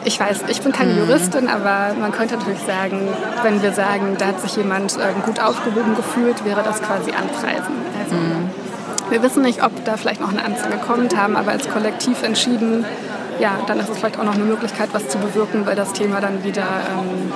ich 0.05 0.19
weiß, 0.19 0.41
ich 0.47 0.61
bin 0.61 0.71
keine 0.71 0.93
mhm. 0.93 0.99
Juristin, 0.99 1.49
aber 1.49 1.95
man 1.99 2.11
könnte 2.11 2.37
natürlich 2.37 2.61
sagen, 2.61 3.09
wenn 3.43 3.61
wir 3.61 3.73
sagen, 3.73 4.15
da 4.17 4.27
hat 4.27 4.39
sich 4.39 4.55
jemand 4.55 4.95
ähm, 4.95 5.21
gut 5.25 5.39
aufgehoben 5.39 5.95
gefühlt, 5.95 6.45
wäre 6.45 6.61
das 6.63 6.81
quasi 6.81 7.11
Anpreisen. 7.11 7.75
Also, 8.03 8.15
mhm. 8.15 8.49
Wir 9.09 9.21
wissen 9.21 9.43
nicht, 9.43 9.63
ob 9.63 9.83
da 9.85 9.97
vielleicht 9.97 10.21
noch 10.21 10.31
eine 10.31 10.43
Anzeige 10.43 10.77
kommt, 10.77 11.15
haben 11.15 11.35
aber 11.35 11.51
als 11.51 11.69
Kollektiv 11.69 12.23
entschieden, 12.23 12.85
ja, 13.39 13.51
dann 13.67 13.79
ist 13.79 13.89
es 13.89 13.97
vielleicht 13.97 14.17
auch 14.17 14.23
noch 14.23 14.35
eine 14.35 14.45
Möglichkeit, 14.45 14.89
was 14.93 15.09
zu 15.09 15.17
bewirken, 15.17 15.65
weil 15.65 15.75
das 15.75 15.93
Thema 15.93 16.21
dann 16.21 16.43
wieder 16.43 16.63
ähm, 16.63 17.31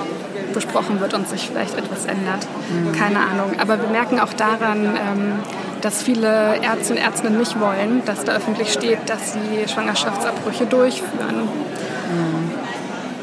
besprochen 0.52 1.00
wird 1.00 1.14
und 1.14 1.28
sich 1.28 1.48
vielleicht 1.48 1.76
etwas 1.76 2.06
ändert. 2.06 2.46
Mhm. 2.70 2.92
Keine 2.92 3.18
Ahnung. 3.18 3.52
Aber 3.60 3.80
wir 3.80 3.88
merken 3.88 4.18
auch 4.18 4.32
daran, 4.32 4.84
ähm, 4.84 5.32
dass 5.80 6.02
viele 6.02 6.56
Ärzte 6.62 6.94
und 6.94 6.98
Ärztinnen 6.98 7.38
nicht 7.38 7.58
wollen, 7.60 8.02
dass 8.04 8.24
da 8.24 8.32
öffentlich 8.32 8.72
steht, 8.72 8.98
dass 9.06 9.34
sie 9.34 9.68
Schwangerschaftsabbrüche 9.72 10.66
durchführen. 10.66 11.48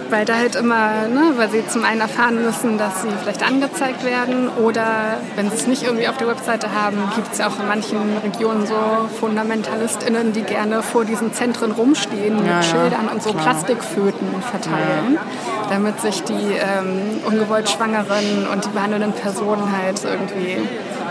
Mhm 0.09 0.17
weil 0.17 0.25
da 0.25 0.35
halt 0.35 0.55
immer, 0.55 1.07
ne, 1.07 1.33
weil 1.35 1.49
sie 1.49 1.65
zum 1.67 1.83
einen 1.83 2.01
erfahren 2.01 2.43
müssen, 2.43 2.77
dass 2.77 3.01
sie 3.01 3.09
vielleicht 3.21 3.45
angezeigt 3.45 4.03
werden 4.03 4.49
oder 4.49 5.19
wenn 5.35 5.49
sie 5.49 5.55
es 5.55 5.67
nicht 5.67 5.83
irgendwie 5.83 6.07
auf 6.07 6.17
der 6.17 6.27
Webseite 6.27 6.73
haben, 6.73 6.97
gibt 7.15 7.33
es 7.33 7.39
ja 7.39 7.47
auch 7.47 7.59
in 7.59 7.67
manchen 7.67 8.17
Regionen 8.23 8.65
so 8.65 8.75
FundamentalistInnen, 9.19 10.33
die 10.33 10.43
gerne 10.43 10.81
vor 10.81 11.05
diesen 11.05 11.33
Zentren 11.33 11.71
rumstehen 11.71 12.37
mit 12.37 12.47
ja, 12.47 12.61
Schildern 12.61 13.09
und 13.11 13.21
so 13.21 13.31
klar. 13.31 13.43
Plastikföten 13.43 14.27
verteilen, 14.41 15.15
ja. 15.15 15.69
damit 15.69 15.99
sich 16.01 16.23
die 16.23 16.33
ähm, 16.33 17.21
ungewollt 17.25 17.69
Schwangeren 17.69 18.47
und 18.51 18.65
die 18.65 18.69
behandelnden 18.69 19.13
Personen 19.13 19.71
halt 19.77 20.03
irgendwie, 20.03 20.57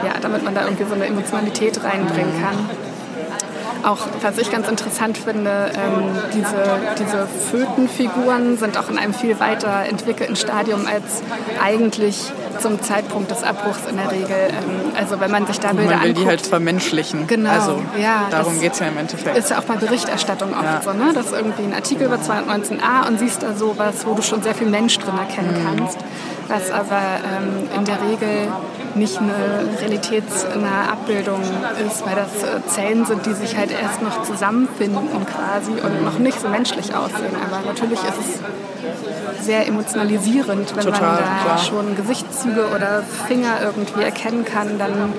ja, 0.04 0.14
damit 0.20 0.44
man 0.44 0.54
da 0.54 0.64
irgendwie 0.64 0.84
so 0.84 0.94
eine 0.94 1.06
Emotionalität 1.06 1.82
reinbringen 1.82 2.42
kann 2.42 2.70
auch, 3.86 3.98
was 4.20 4.38
ich 4.38 4.50
ganz 4.50 4.68
interessant 4.68 5.16
finde, 5.16 5.70
ähm, 5.74 6.04
diese, 6.34 6.78
diese 6.98 7.26
Fötenfiguren 7.50 8.58
sind 8.58 8.76
auch 8.78 8.90
in 8.90 8.98
einem 8.98 9.14
viel 9.14 9.38
weiter 9.38 9.84
entwickelten 9.88 10.34
Stadium 10.36 10.86
als 10.86 11.22
eigentlich 11.62 12.32
zum 12.58 12.82
Zeitpunkt 12.82 13.30
des 13.30 13.42
Abbruchs 13.42 13.86
in 13.88 13.96
der 13.96 14.10
Regel. 14.10 14.36
Ähm, 14.48 14.92
also 14.96 15.20
wenn 15.20 15.30
man 15.30 15.46
sich 15.46 15.60
da 15.60 15.72
Bilder 15.72 15.84
Man 15.84 15.88
will 15.88 16.08
anguckt, 16.08 16.18
die 16.18 16.26
halt 16.28 16.46
vermenschlichen. 16.46 17.26
Genau, 17.26 17.50
also, 17.50 17.82
ja. 18.00 18.26
Darum 18.30 18.60
geht 18.60 18.72
es 18.72 18.80
ja 18.80 18.88
im 18.88 18.98
Endeffekt. 18.98 19.38
Ist 19.38 19.50
ja 19.50 19.58
auch 19.58 19.64
bei 19.64 19.76
Berichterstattung 19.76 20.52
oft 20.52 20.64
ja. 20.64 20.82
so, 20.82 20.92
ne? 20.92 21.12
dass 21.14 21.32
irgendwie 21.32 21.62
ein 21.62 21.74
Artikel 21.74 22.06
über 22.06 22.16
219a 22.16 23.06
und 23.06 23.18
siehst 23.18 23.42
da 23.42 23.54
sowas, 23.54 24.04
wo 24.04 24.14
du 24.14 24.22
schon 24.22 24.42
sehr 24.42 24.54
viel 24.54 24.68
Mensch 24.68 24.98
drin 24.98 25.16
erkennen 25.16 25.54
mhm. 25.54 25.78
kannst 25.78 25.98
was 26.48 26.70
aber 26.70 27.00
ähm, 27.24 27.68
in 27.76 27.84
der 27.84 28.00
Regel 28.02 28.48
nicht 28.94 29.18
eine 29.18 29.32
realitätsnahe 29.80 30.90
Abbildung 30.90 31.40
ist, 31.86 32.04
weil 32.06 32.16
das 32.16 32.42
äh, 32.42 32.66
Zellen 32.66 33.04
sind, 33.04 33.26
die 33.26 33.34
sich 33.34 33.56
halt 33.56 33.70
erst 33.70 34.02
noch 34.02 34.22
zusammenfinden 34.22 35.26
quasi 35.26 35.72
und 35.72 36.04
noch 36.04 36.18
nicht 36.18 36.40
so 36.40 36.48
menschlich 36.48 36.94
aussehen. 36.94 37.34
Aber 37.46 37.66
natürlich 37.66 38.00
ist 38.00 38.18
es 38.20 39.44
sehr 39.44 39.66
emotionalisierend, 39.66 40.74
wenn 40.76 40.84
Total, 40.84 41.00
man 41.00 41.18
da 41.18 41.44
klar. 41.44 41.58
schon 41.58 41.96
Gesichtszüge 41.96 42.68
oder 42.74 43.02
Finger 43.28 43.60
irgendwie 43.62 44.02
erkennen 44.02 44.44
kann, 44.44 44.78
dann 44.78 45.12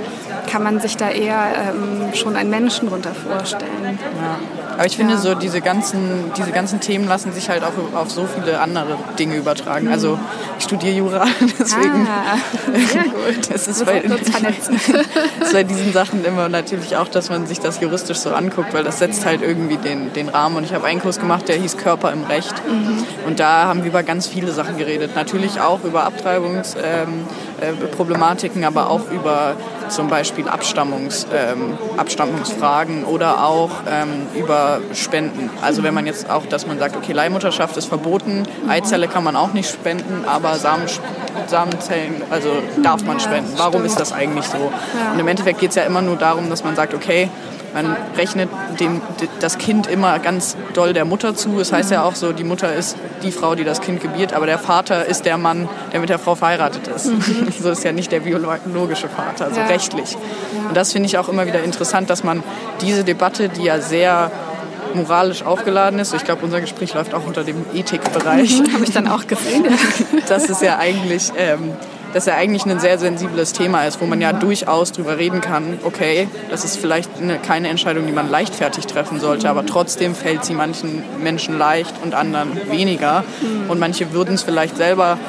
kann 0.50 0.63
man 0.63 0.80
sich 0.80 0.97
da 0.97 1.10
eher 1.10 1.69
ähm, 1.69 2.13
schon 2.13 2.36
einen 2.36 2.50
Menschen 2.50 2.89
drunter 2.89 3.13
vorstellen. 3.13 4.00
Ja. 4.21 4.39
Aber 4.78 4.86
ich 4.86 4.95
finde, 4.95 5.13
ja. 5.13 5.19
so 5.19 5.34
diese 5.34 5.62
ganzen, 5.62 6.32
diese 6.38 6.52
ganzen 6.52 6.80
Themen 6.80 7.08
lassen 7.08 7.34
sich 7.34 7.50
halt 7.50 7.63
auch 7.63 7.71
auf 7.95 8.12
so 8.12 8.28
viele 8.28 8.60
andere 8.60 9.00
Dinge 9.17 9.36
übertragen. 9.36 9.88
Mhm. 9.88 9.91
Also 9.91 10.19
ich 10.60 10.65
studiere 10.65 10.93
Jura, 10.93 11.26
deswegen. 11.60 12.08
Ah, 12.08 12.38
sehr 12.88 13.04
gut. 13.06 13.50
es 13.52 13.67
ist 13.67 13.84
bei, 13.86 14.02
ist 15.41 15.54
bei 15.54 15.63
diesen 15.63 15.93
Sachen 15.93 16.23
immer 16.23 16.47
natürlich 16.47 16.95
auch, 16.95 17.08
dass 17.08 17.32
man 17.32 17.47
sich 17.47 17.60
das 17.60 17.82
juristisch 17.82 18.19
so 18.19 18.30
anguckt, 18.32 18.76
weil 18.76 18.84
das 18.84 19.00
setzt 19.00 19.26
halt 19.26 19.41
irgendwie 19.41 19.78
den, 19.78 20.13
den 20.13 20.30
Rahmen. 20.30 20.58
Und 20.58 20.63
ich 20.63 20.73
habe 20.73 20.86
einen 20.86 21.02
Kurs 21.02 21.19
gemacht, 21.19 21.47
der 21.47 21.56
hieß 21.56 21.78
Körper 21.78 22.12
im 22.12 22.26
Recht. 22.26 22.54
Mhm. 22.67 23.04
Und 23.26 23.39
da 23.39 23.63
haben 23.65 23.82
wir 23.82 23.89
über 23.89 24.04
ganz 24.04 24.28
viele 24.28 24.52
Sachen 24.52 24.78
geredet. 24.78 25.15
Natürlich 25.15 25.60
auch 25.60 25.84
über 25.84 26.04
Abtreibungsproblematiken, 26.04 28.62
ähm, 28.62 28.63
äh, 28.63 28.67
aber 28.67 28.91
auch 28.91 29.10
über 29.10 29.56
zum 29.89 30.08
Beispiel 30.08 30.47
Abstammungs, 30.47 31.28
ähm, 31.34 31.78
Abstammungsfragen 31.97 33.04
oder 33.06 33.43
auch 33.45 33.71
ähm, 33.89 34.28
über 34.36 34.80
Spenden. 34.93 35.50
Also 35.62 35.84
wenn 35.84 35.93
man 35.93 36.06
jetzt 36.06 36.30
auch, 36.30 36.45
dass 36.45 36.67
man 36.67 36.80
sagt, 36.80 36.95
okay, 36.95 37.13
Leihmutterschaft 37.13 37.78
ist 37.78 37.86
verboten, 37.86 38.43
Eizelle 38.67 39.08
kann 39.08 39.23
man 39.23 39.36
auch 39.36 39.54
nicht 39.54 39.69
spenden, 39.69 40.26
aber 40.26 40.56
Samen, 40.56 40.86
Samenzellen, 41.47 42.21
also 42.30 42.50
darf 42.82 43.04
man 43.04 43.19
spenden. 43.19 43.54
Warum 43.58 43.86
ist 43.86 44.00
das 44.00 44.13
eigentlich 44.13 44.45
so? 44.45 44.71
Und 45.13 45.19
im 45.19 45.28
Endeffekt 45.28 45.60
geht 45.60 45.69
es 45.69 45.76
ja 45.76 45.84
immer 45.84 46.02
nur 46.02 46.15
darum, 46.15 46.50
dass 46.50 46.63
man 46.63 46.76
sagt, 46.76 46.93
okay, 46.93 47.30
man 47.73 47.95
rechnet 48.15 48.49
dem, 48.80 49.01
das 49.39 49.58
Kind 49.58 49.88
immer 49.88 50.19
ganz 50.19 50.56
doll 50.73 50.93
der 50.93 51.06
Mutter 51.06 51.36
zu. 51.36 51.60
Es 51.60 51.69
das 51.69 51.73
heißt 51.77 51.91
ja 51.91 52.03
auch 52.03 52.15
so, 52.15 52.32
die 52.32 52.43
Mutter 52.43 52.73
ist 52.73 52.95
die 53.23 53.32
Frau, 53.32 53.56
die 53.56 53.63
das 53.63 53.82
Kind 53.82 54.01
gebiert, 54.01 54.34
aber 54.34 54.45
der 54.45 54.60
Vater 54.60 55.06
ist 55.06 55.25
der 55.25 55.38
Mann, 55.38 55.67
der 55.91 55.99
mit 55.99 56.10
der 56.10 56.19
Frau 56.19 56.36
verheiratet 56.36 56.88
ist. 56.88 57.08
Mhm. 57.08 57.47
So 57.60 57.71
ist 57.71 57.84
ja 57.84 57.91
nicht 57.91 58.12
der 58.12 58.19
biologische 58.21 59.10
Vater, 59.10 59.45
also 59.45 59.60
ja. 59.60 59.65
rechtlich. 59.65 60.15
Und 60.67 60.77
das 60.77 60.91
finde 60.91 61.08
ich 61.08 61.17
auch 61.17 61.27
immer 61.27 61.47
wieder 61.47 61.63
interessant, 61.63 62.10
dass 62.10 62.23
man 62.23 62.43
diese 62.82 63.03
Debatte, 63.03 63.49
die 63.49 63.63
ja 63.63 63.80
sehr 63.80 64.32
moralisch 64.93 65.43
aufgeladen 65.43 65.99
ist. 65.99 66.13
Ich 66.13 66.23
glaube, 66.23 66.45
unser 66.45 66.62
Gespräch 66.62 66.93
läuft 66.93 67.13
auch 67.13 67.25
unter 67.25 67.43
dem 67.43 67.65
Ethikbereich. 67.73 68.62
Habe 68.73 68.84
ich 68.84 68.91
dann 68.91 69.08
auch 69.08 69.27
gesehen. 69.27 69.65
das 70.27 70.45
ist 70.45 70.62
ja 70.62 70.77
eigentlich 70.77 71.32
ähm, 71.38 71.73
dass 72.17 72.25
er 72.25 72.36
eigentlich 72.36 72.65
ein 72.65 72.80
sehr 72.80 72.97
sensibles 72.97 73.53
Thema 73.53 73.84
ist, 73.86 74.01
wo 74.01 74.08
man 74.08 74.19
ja 74.19 74.34
durchaus 74.34 74.91
drüber 74.91 75.19
reden 75.19 75.39
kann, 75.39 75.77
okay, 75.84 76.27
das 76.49 76.65
ist 76.65 76.75
vielleicht 76.75 77.12
eine, 77.21 77.38
keine 77.38 77.67
Entscheidung, 77.67 78.08
die 78.08 78.12
man 78.12 78.27
leichtfertig 78.27 78.88
treffen 78.88 79.19
sollte, 79.19 79.47
aber 79.47 79.67
trotzdem 79.67 80.15
fällt 80.15 80.43
sie 80.43 80.56
manchen 80.56 81.03
Menschen 81.21 81.60
leicht 81.60 81.93
und 82.03 82.15
anderen 82.15 82.71
weniger. 82.71 83.23
Und 83.67 83.80
manche 83.80 84.13
würden 84.13 84.34
es 84.34 84.41
vielleicht 84.41 84.77
selber 84.77 85.19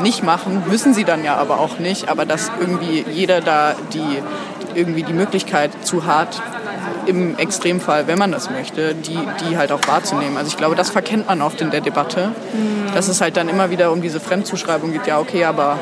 nicht 0.00 0.22
machen, 0.22 0.62
müssen 0.66 0.94
sie 0.94 1.04
dann 1.04 1.24
ja 1.24 1.36
aber 1.36 1.60
auch 1.60 1.78
nicht, 1.78 2.08
aber 2.08 2.24
dass 2.24 2.50
irgendwie 2.58 3.04
jeder 3.12 3.42
da 3.42 3.74
die 3.92 4.22
irgendwie 4.74 5.02
die 5.02 5.12
Möglichkeit 5.12 5.72
zu 5.84 6.06
hat, 6.06 6.40
im 7.04 7.36
Extremfall, 7.36 8.06
wenn 8.06 8.18
man 8.18 8.32
das 8.32 8.48
möchte, 8.48 8.94
die, 8.94 9.18
die 9.40 9.58
halt 9.58 9.72
auch 9.72 9.80
wahrzunehmen. 9.86 10.38
Also 10.38 10.48
ich 10.48 10.56
glaube, 10.56 10.74
das 10.74 10.88
verkennt 10.88 11.26
man 11.26 11.42
oft 11.42 11.60
in 11.60 11.70
der 11.70 11.82
Debatte, 11.82 12.32
dass 12.94 13.08
es 13.08 13.20
halt 13.20 13.36
dann 13.36 13.50
immer 13.50 13.70
wieder 13.70 13.92
um 13.92 14.00
diese 14.00 14.20
Fremdzuschreibung 14.20 14.92
geht, 14.92 15.06
ja 15.06 15.18
okay, 15.18 15.44
aber 15.44 15.78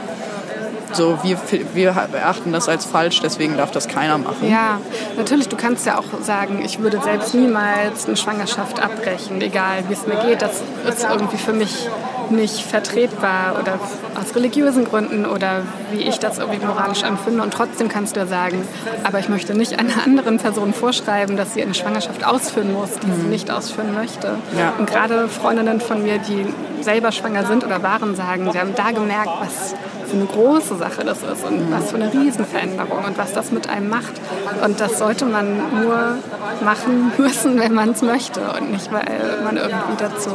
so, 0.92 1.18
wir, 1.22 1.38
wir 1.74 1.88
erachten 1.88 2.52
das 2.52 2.68
als 2.68 2.84
falsch, 2.84 3.20
deswegen 3.22 3.56
darf 3.56 3.70
das 3.70 3.88
keiner 3.88 4.18
machen. 4.18 4.48
Ja, 4.48 4.80
natürlich, 5.16 5.48
du 5.48 5.56
kannst 5.56 5.86
ja 5.86 5.98
auch 5.98 6.04
sagen, 6.22 6.62
ich 6.64 6.80
würde 6.80 7.00
selbst 7.02 7.34
niemals 7.34 8.06
eine 8.06 8.16
Schwangerschaft 8.16 8.80
abbrechen, 8.80 9.40
egal 9.40 9.84
wie 9.88 9.92
es 9.92 10.06
mir 10.06 10.16
geht. 10.26 10.42
Das 10.42 10.62
ist 10.88 11.06
irgendwie 11.08 11.36
für 11.36 11.52
mich 11.52 11.88
nicht 12.30 12.60
vertretbar 12.60 13.56
oder 13.60 13.78
aus 14.18 14.34
religiösen 14.34 14.84
Gründen 14.84 15.24
oder 15.26 15.62
wie 15.90 16.02
ich 16.02 16.18
das 16.18 16.38
irgendwie 16.38 16.64
moralisch 16.64 17.02
empfinde. 17.02 17.42
Und 17.42 17.52
trotzdem 17.52 17.88
kannst 17.88 18.16
du 18.16 18.20
ja 18.20 18.26
sagen, 18.26 18.62
aber 19.04 19.18
ich 19.18 19.28
möchte 19.28 19.54
nicht 19.54 19.78
einer 19.78 20.02
anderen 20.04 20.38
Person 20.38 20.72
vorschreiben, 20.72 21.36
dass 21.36 21.54
sie 21.54 21.62
eine 21.62 21.74
Schwangerschaft 21.74 22.24
ausführen 22.24 22.72
muss, 22.72 22.90
die 23.02 23.06
mhm. 23.06 23.20
sie 23.22 23.26
nicht 23.28 23.50
ausführen 23.50 23.94
möchte. 23.94 24.36
Ja. 24.58 24.74
Und 24.78 24.90
gerade 24.90 25.28
Freundinnen 25.28 25.80
von 25.80 26.02
mir, 26.02 26.18
die 26.18 26.46
selber 26.88 27.12
schwanger 27.12 27.44
sind 27.44 27.64
oder 27.64 27.82
waren, 27.82 28.16
sagen, 28.16 28.50
sie 28.50 28.58
haben 28.58 28.74
da 28.74 28.92
gemerkt, 28.92 29.28
was 29.40 29.74
für 30.08 30.16
eine 30.16 30.24
große 30.24 30.76
Sache 30.76 31.04
das 31.04 31.18
ist 31.18 31.44
und 31.44 31.70
was 31.70 31.90
für 31.90 31.96
eine 31.96 32.10
Riesenveränderung 32.10 33.04
und 33.04 33.18
was 33.18 33.34
das 33.34 33.52
mit 33.52 33.68
einem 33.68 33.90
macht. 33.90 34.14
Und 34.64 34.80
das 34.80 34.98
sollte 34.98 35.26
man 35.26 35.82
nur 35.82 36.16
machen 36.64 37.12
müssen, 37.18 37.60
wenn 37.60 37.74
man 37.74 37.90
es 37.90 38.00
möchte 38.00 38.40
und 38.40 38.72
nicht, 38.72 38.90
weil 38.90 39.04
man 39.44 39.58
irgendwie 39.58 39.96
dazu 39.98 40.30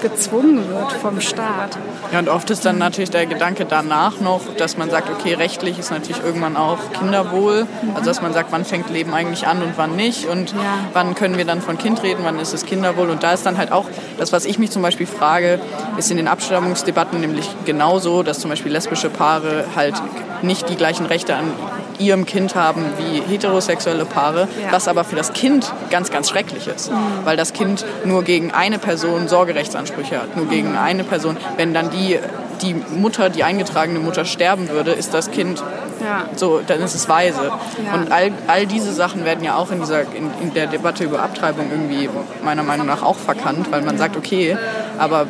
gezwungen 0.00 0.68
wird 0.70 0.92
vom 0.92 1.20
Staat. 1.20 1.76
Ja, 2.12 2.20
und 2.20 2.28
oft 2.28 2.48
ist 2.50 2.64
dann 2.64 2.78
natürlich 2.78 3.10
der 3.10 3.26
Gedanke 3.26 3.66
danach 3.68 4.20
noch, 4.20 4.42
dass 4.56 4.76
man 4.76 4.88
sagt, 4.90 5.10
okay, 5.10 5.34
rechtlich 5.34 5.80
ist 5.80 5.90
natürlich 5.90 6.22
irgendwann 6.24 6.56
auch 6.56 6.78
Kinderwohl. 6.92 7.66
Also 7.94 8.06
dass 8.06 8.22
man 8.22 8.32
sagt, 8.32 8.52
wann 8.52 8.64
fängt 8.64 8.88
Leben 8.90 9.12
eigentlich 9.12 9.48
an 9.48 9.62
und 9.62 9.72
wann 9.76 9.96
nicht 9.96 10.28
und 10.28 10.52
ja. 10.52 10.58
wann 10.92 11.16
können 11.16 11.36
wir 11.36 11.44
dann 11.44 11.60
von 11.60 11.76
Kind 11.76 12.04
reden, 12.04 12.20
wann 12.22 12.38
ist 12.38 12.54
es 12.54 12.64
Kinderwohl. 12.64 13.10
Und 13.10 13.24
da 13.24 13.32
ist 13.32 13.44
dann 13.44 13.58
halt 13.58 13.72
auch 13.72 13.86
das, 14.16 14.32
was 14.32 14.44
ich 14.44 14.60
mich 14.60 14.70
zum 14.70 14.82
Beispiel 14.82 15.06
frage, 15.06 15.58
ist 15.96 16.10
in 16.10 16.16
den 16.16 16.28
Abstammungsdebatten 16.28 17.20
nämlich 17.20 17.48
genauso, 17.64 18.22
dass 18.22 18.40
zum 18.40 18.50
Beispiel 18.50 18.72
lesbische 18.72 19.10
Paare 19.10 19.64
halt 19.74 19.94
nicht 20.42 20.68
die 20.68 20.76
gleichen 20.76 21.06
Rechte 21.06 21.34
an 21.34 21.52
ihrem 21.98 22.26
Kind 22.26 22.54
haben 22.54 22.84
wie 22.98 23.20
heterosexuelle 23.20 24.04
Paare, 24.04 24.48
ja. 24.62 24.72
was 24.72 24.88
aber 24.88 25.04
für 25.04 25.16
das 25.16 25.32
Kind 25.32 25.72
ganz, 25.90 26.10
ganz 26.10 26.28
schrecklich 26.28 26.68
ist, 26.68 26.90
mhm. 26.90 26.96
weil 27.24 27.36
das 27.36 27.52
Kind 27.52 27.84
nur 28.04 28.22
gegen 28.22 28.52
eine 28.52 28.78
Person 28.78 29.28
Sorgerechtsansprüche 29.28 30.20
hat, 30.22 30.36
nur 30.36 30.46
gegen 30.46 30.76
eine 30.76 31.04
Person. 31.04 31.36
Wenn 31.56 31.74
dann 31.74 31.90
die, 31.90 32.18
die 32.62 32.74
Mutter, 32.74 33.30
die 33.30 33.44
eingetragene 33.44 33.98
Mutter 33.98 34.24
sterben 34.24 34.68
würde, 34.68 34.92
ist 34.92 35.12
das 35.12 35.30
Kind 35.30 35.62
ja. 36.00 36.28
so, 36.36 36.60
dann 36.66 36.80
ist 36.80 36.94
es 36.94 37.08
weise. 37.08 37.50
Ja. 37.84 37.94
Und 37.94 38.12
all, 38.12 38.32
all 38.46 38.66
diese 38.66 38.92
Sachen 38.92 39.24
werden 39.24 39.44
ja 39.44 39.56
auch 39.56 39.70
in, 39.70 39.80
dieser, 39.80 40.02
in, 40.02 40.30
in 40.40 40.54
der 40.54 40.66
Debatte 40.66 41.04
über 41.04 41.22
Abtreibung 41.22 41.66
irgendwie 41.70 42.08
meiner 42.44 42.62
Meinung 42.62 42.86
nach 42.86 43.02
auch 43.02 43.16
verkannt, 43.16 43.70
weil 43.70 43.82
man 43.82 43.98
sagt, 43.98 44.16
okay, 44.16 44.56
aber 44.98 45.26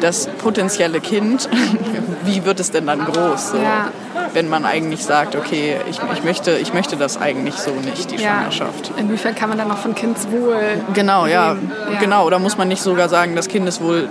das 0.00 0.26
potenzielle 0.26 1.00
Kind, 1.00 1.48
wie 2.24 2.44
wird 2.44 2.60
es 2.60 2.70
denn 2.70 2.86
dann 2.86 3.04
groß? 3.04 3.50
So, 3.50 3.56
ja. 3.56 3.90
Wenn 4.32 4.48
man 4.48 4.64
eigentlich 4.64 5.04
sagt, 5.04 5.36
okay, 5.36 5.76
ich, 5.88 6.00
ich, 6.12 6.24
möchte, 6.24 6.52
ich 6.52 6.72
möchte 6.72 6.96
das 6.96 7.20
eigentlich 7.20 7.56
so 7.56 7.70
nicht, 7.72 8.10
die 8.10 8.16
ja. 8.16 8.34
Schwangerschaft. 8.34 8.92
Inwiefern 8.96 9.34
kann 9.34 9.48
man 9.48 9.58
dann 9.58 9.68
noch 9.68 9.78
von 9.78 9.94
Kindswohl 9.94 10.56
Genau, 10.94 11.26
ja, 11.26 11.54
ja. 11.54 11.98
Genau, 12.00 12.26
oder 12.26 12.38
muss 12.38 12.56
man 12.56 12.68
nicht 12.68 12.82
sogar 12.82 13.08
sagen, 13.08 13.36
das 13.36 13.48
Kindeswohl 13.48 14.08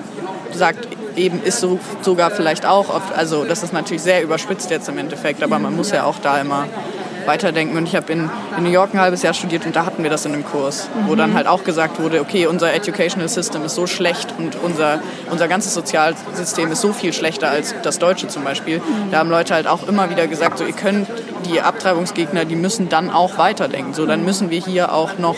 sagt, 0.54 0.88
eben 1.16 1.42
ist 1.44 1.60
so, 1.60 1.80
sogar 2.02 2.32
vielleicht 2.32 2.66
auch 2.66 2.90
oft, 2.90 3.14
also 3.16 3.46
das 3.46 3.64
ist 3.64 3.74
natürlich 3.74 4.02
sehr 4.04 4.24
überspitzt 4.24 4.70
jetzt 4.70 4.90
im 4.90 4.98
Endeffekt, 4.98 5.44
aber 5.44 5.60
man 5.60 5.76
muss 5.76 5.92
ja 5.92 6.04
auch 6.04 6.20
da 6.20 6.40
immer 6.40 6.68
weiterdenken. 7.26 7.78
Und 7.78 7.88
ich 7.88 7.96
habe 7.96 8.12
in, 8.12 8.30
in, 8.58 8.64
New 8.64 8.70
York 8.70 8.94
ein 8.94 9.00
halbes 9.00 9.22
Jahr 9.22 9.34
studiert 9.34 9.66
und 9.66 9.76
da 9.76 9.86
hatten 9.86 10.04
wir 10.04 10.10
das 10.10 10.26
in 10.26 10.34
einem 10.34 10.46
Kurs, 10.46 10.90
mhm. 10.90 11.10
wo 11.10 11.16
dann 11.16 11.34
halt 11.34 11.48
auch 11.48 11.64
gesagt 11.64 12.00
wurde, 12.02 12.22
okay, 12.22 12.48
unser 12.48 12.74
Educational 12.74 13.30
System 13.30 13.64
ist 13.64 13.76
so 13.76 13.88
schlecht 13.88 14.34
und 14.38 14.56
unser, 14.62 15.00
unser 15.30 15.48
ganzes 15.48 15.74
Sozialsystem 15.74 16.72
ist 16.72 16.82
so 16.82 16.94
viel 16.94 17.14
schlechter 17.14 17.50
als 17.50 17.76
das 17.84 18.00
deutsche 18.00 18.28
zum 18.28 18.44
Beispiel. 18.44 18.80
Mhm. 18.80 19.12
Da 19.12 19.20
haben 19.20 19.30
Leute 19.30 19.54
halt 19.54 19.68
auch 19.68 19.88
immer 19.88 20.10
wieder 20.10 20.28
gesagt, 20.28 20.58
so 20.58 20.66
ihr 20.66 20.74
könnt 20.74 21.08
die 21.46 21.62
Abtreibungsgegner, 21.62 22.46
die 22.46 22.56
müssen 22.56 22.90
dann 22.90 23.10
auch 23.10 23.38
weiterdenken. 23.38 23.94
So, 23.94 24.06
dann 24.06 24.24
müssen 24.24 24.50
wir 24.50 24.60
hier 24.60 24.94
auch 24.94 25.18
noch 25.18 25.36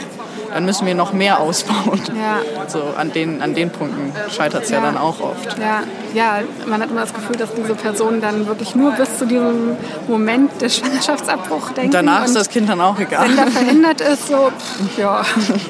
dann 0.54 0.66
müssen 0.66 0.86
wir 0.86 0.94
noch 0.94 1.14
mehr 1.14 1.40
ausbauen. 1.40 2.00
Ja. 2.16 2.42
So 2.68 2.84
an 2.96 3.12
den, 3.12 3.42
an 3.42 3.56
den 3.56 3.72
Punkten 3.72 4.14
scheitert 4.30 4.64
es 4.64 4.70
ja. 4.70 4.78
ja. 4.78 4.86
dann 4.86 4.98
auch 4.98 5.20
oft. 5.20 5.58
Ja. 5.58 5.84
ja, 6.14 6.42
man 6.68 6.82
hat 6.82 6.92
immer 6.92 7.02
das 7.02 7.14
Gefühl, 7.14 7.36
dass 7.36 7.54
diese 7.56 7.74
Personen 7.74 8.22
dann 8.22 8.46
wirklich 8.46 8.76
nur 8.76 8.92
bis 8.92 9.18
zu 9.18 9.26
diesem 9.26 9.76
Moment 10.08 10.62
des 10.62 10.78
Schwangerschaftsabbruchs 10.78 11.74
denken. 11.74 11.86
Und 11.86 11.94
danach 11.94 12.26
ist 12.26 12.36
das 12.36 12.50
Kind 12.50 12.70
dann 12.70 12.82
auch 12.82 13.00
egal. 13.00 13.28
Wenn 13.28 13.36
der 13.36 13.48
verhindert 13.48 14.02
ist, 14.02 14.28
so, 14.28 14.52
pff, 14.58 14.98
ja, 14.98 15.24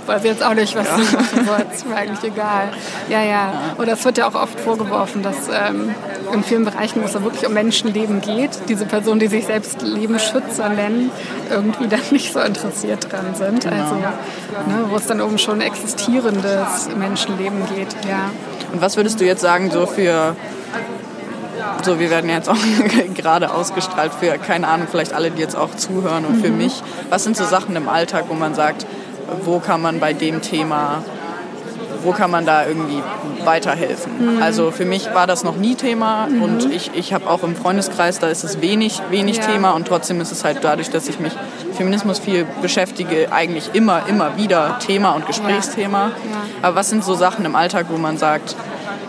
weiß 0.06 0.24
jetzt 0.26 0.44
auch 0.44 0.54
nicht, 0.54 0.76
was 0.76 0.86
ja. 0.86 0.98
sie 0.98 1.16
machen 1.16 1.46
soll. 1.46 1.66
Ist 1.74 1.88
mir 1.88 1.96
eigentlich 1.96 2.32
egal. 2.32 2.70
Ja, 3.10 3.22
ja. 3.22 3.54
Oder 3.78 3.94
es 3.94 4.04
wird 4.04 4.18
ja 4.18 4.28
auch 4.28 4.36
oft 4.36 4.60
vorgeworfen, 4.60 5.24
dass 5.24 5.48
ähm, 5.48 5.96
in 6.34 6.44
vielen 6.44 6.66
Bereichen, 6.66 7.02
wo 7.02 7.06
es 7.06 7.14
da 7.14 7.24
wirklich 7.24 7.46
um 7.48 7.54
Menschenleben 7.54 8.22
geht, 8.22 8.52
diese 8.68 8.86
Personen, 8.86 9.20
die 9.20 9.28
sich 9.28 9.46
selbst 9.46 9.82
Lebensschützer 9.82 10.70
nennen, 10.70 11.12
irgendwie 11.50 11.88
dann 11.94 12.02
nicht 12.12 12.34
so 12.34 12.40
interessiert 12.40 13.12
dran 13.12 13.34
sind. 13.36 13.62
Genau. 13.62 13.76
Also, 13.76 13.96
ne, 14.74 14.86
wo 14.90 14.96
es 14.96 15.08
dann 15.08 15.22
um 15.22 15.38
schon 15.38 15.62
existierendes 15.62 16.90
Menschenleben 16.98 17.60
geht. 17.76 17.96
Ja. 18.08 18.32
Und 18.72 18.82
was 18.82 18.98
würdest 18.98 19.20
du 19.20 19.26
jetzt 19.26 19.42
sagen, 19.42 19.72
so 19.72 19.86
für 19.86 20.36
so, 21.84 22.00
wir 22.00 22.10
werden 22.10 22.30
jetzt 22.30 22.50
auch 22.50 22.58
gerade 23.14 23.54
ausgestrahlt 23.54 24.14
für, 24.14 24.38
keine 24.38 24.68
Ahnung, 24.68 24.88
vielleicht 24.90 25.14
alle, 25.14 25.32
die 25.32 25.42
jetzt 25.42 25.56
auch 25.56 25.76
zuhören 25.76 26.26
und 26.26 26.42
für 26.42 26.50
mhm. 26.50 26.58
mich. 26.58 26.82
Was 27.10 27.24
sind 27.24 27.38
so 27.38 27.46
Sachen 27.46 27.76
im 27.76 27.90
Alltag, 27.90 28.26
wo 28.30 28.34
man 28.34 28.56
sagt, 28.56 28.86
wo 29.44 29.60
kann 29.60 29.82
man 29.82 30.00
bei 30.00 30.14
dem 30.14 30.42
Thema 30.42 31.04
wo 32.04 32.12
kann 32.12 32.32
man 32.32 32.46
da 32.46 32.66
irgendwie 32.66 33.02
weiterhelfen. 33.44 34.36
Mhm. 34.38 34.44
Also 34.44 34.72
für 34.72 34.86
mich 34.86 35.14
war 35.14 35.28
das 35.28 35.44
noch 35.44 35.56
nie 35.56 35.76
Thema 35.76 36.28
mhm. 36.28 36.42
und 36.42 36.72
ich, 36.72 36.92
ich 36.94 37.14
habe 37.14 37.30
auch 37.30 37.44
im 37.44 37.56
Freundeskreis, 37.56 38.20
da 38.20 38.28
ist 38.28 38.44
es 38.44 38.62
wenig, 38.62 39.02
wenig 39.10 39.38
ja. 39.38 39.44
Thema 39.48 39.72
und 39.72 39.88
trotzdem 39.88 40.22
ist 40.22 40.32
es 40.32 40.44
halt 40.44 40.60
dadurch, 40.62 40.90
dass 40.90 41.08
ich 41.08 41.20
mich 41.20 41.34
Feminismus 41.74 42.20
viel 42.20 42.46
beschäftige, 42.62 43.32
eigentlich 43.32 43.72
immer, 43.74 44.08
immer 44.08 44.38
wieder 44.38 44.80
Thema 44.80 45.12
und 45.12 45.26
Gesprächsthema. 45.28 46.00
Ja. 46.00 46.08
Ja. 46.08 46.14
Aber 46.62 46.76
was 46.76 46.90
sind 46.90 47.04
so 47.04 47.14
Sachen 47.16 47.46
im 47.46 47.56
Alltag, 47.56 47.88
wo 47.90 47.98
man 47.98 48.18
sagt, 48.18 48.56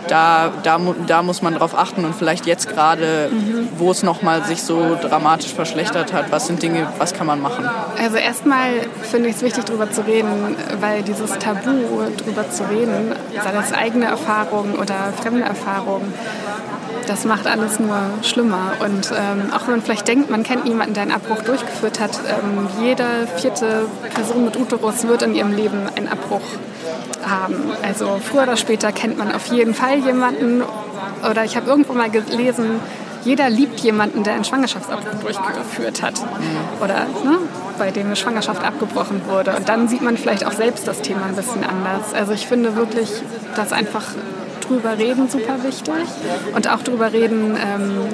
da, 0.07 0.51
da, 0.63 0.79
da 1.07 1.23
muss 1.23 1.41
man 1.41 1.55
drauf 1.55 1.77
achten 1.77 2.05
und 2.05 2.15
vielleicht 2.15 2.45
jetzt 2.45 2.69
gerade, 2.69 3.29
mhm. 3.31 3.69
wo 3.77 3.91
es 3.91 4.03
nochmal 4.03 4.43
sich 4.43 4.63
so 4.63 4.97
dramatisch 5.01 5.53
verschlechtert 5.53 6.13
hat, 6.13 6.31
was 6.31 6.47
sind 6.47 6.61
Dinge, 6.61 6.87
was 6.97 7.13
kann 7.13 7.27
man 7.27 7.41
machen? 7.41 7.69
Also 8.01 8.17
erstmal 8.17 8.81
finde 9.03 9.29
ich 9.29 9.35
es 9.35 9.41
wichtig, 9.41 9.65
darüber 9.65 9.89
zu 9.91 10.05
reden, 10.05 10.55
weil 10.79 11.03
dieses 11.03 11.31
Tabu, 11.37 11.71
darüber 12.17 12.49
zu 12.49 12.63
reden, 12.69 13.13
sei 13.43 13.51
das 13.51 13.73
eigene 13.73 14.05
Erfahrungen 14.05 14.75
oder 14.75 15.13
fremde 15.21 15.43
Erfahrungen, 15.43 16.13
das 17.07 17.25
macht 17.25 17.47
alles 17.47 17.79
nur 17.79 17.97
schlimmer. 18.23 18.73
Und 18.79 19.11
ähm, 19.11 19.53
auch 19.53 19.67
wenn 19.67 19.75
man 19.75 19.81
vielleicht 19.81 20.07
denkt, 20.07 20.29
man 20.29 20.43
kennt 20.43 20.65
niemanden, 20.65 20.93
der 20.93 21.03
einen 21.03 21.11
Abbruch 21.11 21.41
durchgeführt 21.43 21.99
hat, 21.99 22.19
ähm, 22.27 22.67
jede 22.81 23.27
vierte 23.37 23.87
Person 24.13 24.45
mit 24.45 24.57
Uterus 24.57 25.07
wird 25.07 25.21
in 25.21 25.35
ihrem 25.35 25.55
Leben 25.55 25.87
einen 25.95 26.07
Abbruch 26.07 26.41
haben. 27.29 27.55
Also 27.83 28.19
früher 28.23 28.43
oder 28.43 28.57
später 28.57 28.91
kennt 28.91 29.17
man 29.17 29.33
auf 29.33 29.47
jeden 29.47 29.73
Fall 29.73 29.97
jemanden. 29.99 30.63
Oder 31.29 31.43
ich 31.43 31.55
habe 31.55 31.69
irgendwo 31.69 31.93
mal 31.93 32.09
gelesen, 32.09 32.79
jeder 33.23 33.49
liebt 33.49 33.79
jemanden, 33.79 34.23
der 34.23 34.35
einen 34.35 34.43
Schwangerschaftsabbruch 34.43 35.19
durchgeführt 35.21 36.01
hat. 36.03 36.21
Mhm. 36.21 36.83
Oder 36.83 37.07
ne, 37.23 37.39
bei 37.77 37.91
dem 37.91 38.07
eine 38.07 38.15
Schwangerschaft 38.15 38.63
abgebrochen 38.63 39.21
wurde. 39.27 39.55
Und 39.55 39.67
dann 39.67 39.87
sieht 39.87 40.01
man 40.01 40.17
vielleicht 40.17 40.45
auch 40.45 40.51
selbst 40.51 40.87
das 40.87 41.01
Thema 41.01 41.25
ein 41.25 41.35
bisschen 41.35 41.63
anders. 41.63 42.13
Also 42.13 42.33
ich 42.33 42.47
finde 42.47 42.75
wirklich, 42.75 43.09
dass 43.55 43.73
einfach 43.73 44.03
drüber 44.61 44.97
reden 44.97 45.29
super 45.29 45.63
wichtig 45.63 45.93
und 46.55 46.69
auch 46.69 46.81
drüber 46.81 47.13
reden, 47.13 47.57
ähm, 47.57 48.07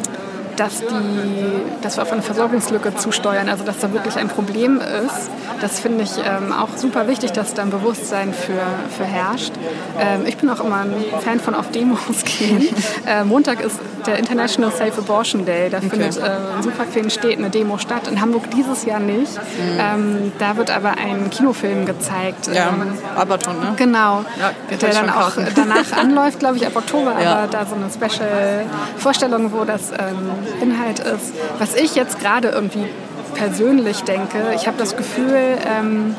dass, 0.61 0.79
die, 0.81 1.81
dass 1.81 1.97
wir 1.97 2.03
auf 2.03 2.11
eine 2.11 2.21
Versorgungslücke 2.21 2.95
zusteuern, 2.95 3.49
also 3.49 3.63
dass 3.63 3.79
da 3.79 3.91
wirklich 3.93 4.15
ein 4.17 4.27
Problem 4.27 4.79
ist. 4.79 5.31
Das 5.59 5.79
finde 5.79 6.03
ich 6.03 6.11
ähm, 6.17 6.53
auch 6.53 6.77
super 6.77 7.07
wichtig, 7.07 7.31
dass 7.31 7.55
da 7.55 7.63
ein 7.63 7.71
Bewusstsein 7.71 8.31
für, 8.31 8.61
für 8.95 9.03
herrscht. 9.05 9.53
Ähm, 9.99 10.25
ich 10.27 10.37
bin 10.37 10.49
auch 10.51 10.63
immer 10.63 10.81
ein 10.81 10.93
Fan 11.19 11.39
von 11.39 11.55
auf 11.55 11.71
Demos 11.71 12.23
gehen. 12.25 12.67
Äh, 13.07 13.23
Montag 13.23 13.61
ist 13.61 13.79
der 14.05 14.17
International 14.19 14.71
Safe 14.71 14.93
Abortion 14.97 15.45
Day. 15.45 15.69
Da 15.69 15.77
okay. 15.77 15.89
findet 15.89 16.17
äh, 16.17 16.37
in 16.57 16.63
super 16.63 16.85
vielen 16.91 17.09
Städten 17.09 17.43
eine 17.43 17.49
Demo 17.49 17.79
statt. 17.79 18.07
In 18.07 18.21
Hamburg 18.21 18.51
dieses 18.51 18.85
Jahr 18.85 18.99
nicht. 18.99 19.37
Mhm. 19.37 19.79
Ähm, 19.79 20.31
da 20.37 20.57
wird 20.57 20.69
aber 20.69 20.91
ein 20.91 21.29
Kinofilm 21.31 21.85
gezeigt. 21.85 22.49
Ja, 22.53 22.69
ähm, 22.69 22.93
Abaton, 23.15 23.59
ne? 23.59 23.73
Genau. 23.77 24.23
Ja, 24.39 24.51
der 24.69 24.89
dann 24.89 25.09
auch 25.09 25.31
danach 25.55 25.91
anläuft, 25.97 26.39
glaube 26.39 26.57
ich, 26.57 26.67
ab 26.67 26.75
Oktober. 26.75 27.15
Ja. 27.21 27.35
Aber 27.35 27.47
da 27.47 27.65
so 27.65 27.75
eine 27.75 27.87
Special-Vorstellung, 27.91 29.51
wo 29.51 29.63
das 29.63 29.91
ähm, 29.91 30.31
Inhalt 30.61 30.99
ist. 30.99 31.33
Was 31.59 31.75
ich 31.75 31.95
jetzt 31.95 32.19
gerade 32.19 32.49
irgendwie 32.49 32.85
persönlich 33.33 34.03
denke, 34.03 34.53
ich 34.55 34.67
habe 34.67 34.77
das 34.77 34.95
Gefühl, 34.95 35.57
ähm, 35.65 36.15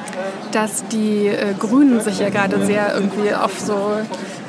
dass 0.52 0.86
die 0.88 1.28
äh, 1.28 1.54
Grünen 1.58 2.00
sich 2.00 2.18
ja 2.18 2.30
gerade 2.30 2.64
sehr 2.64 2.94
irgendwie 2.94 3.34
auf 3.34 3.60
so 3.60 3.98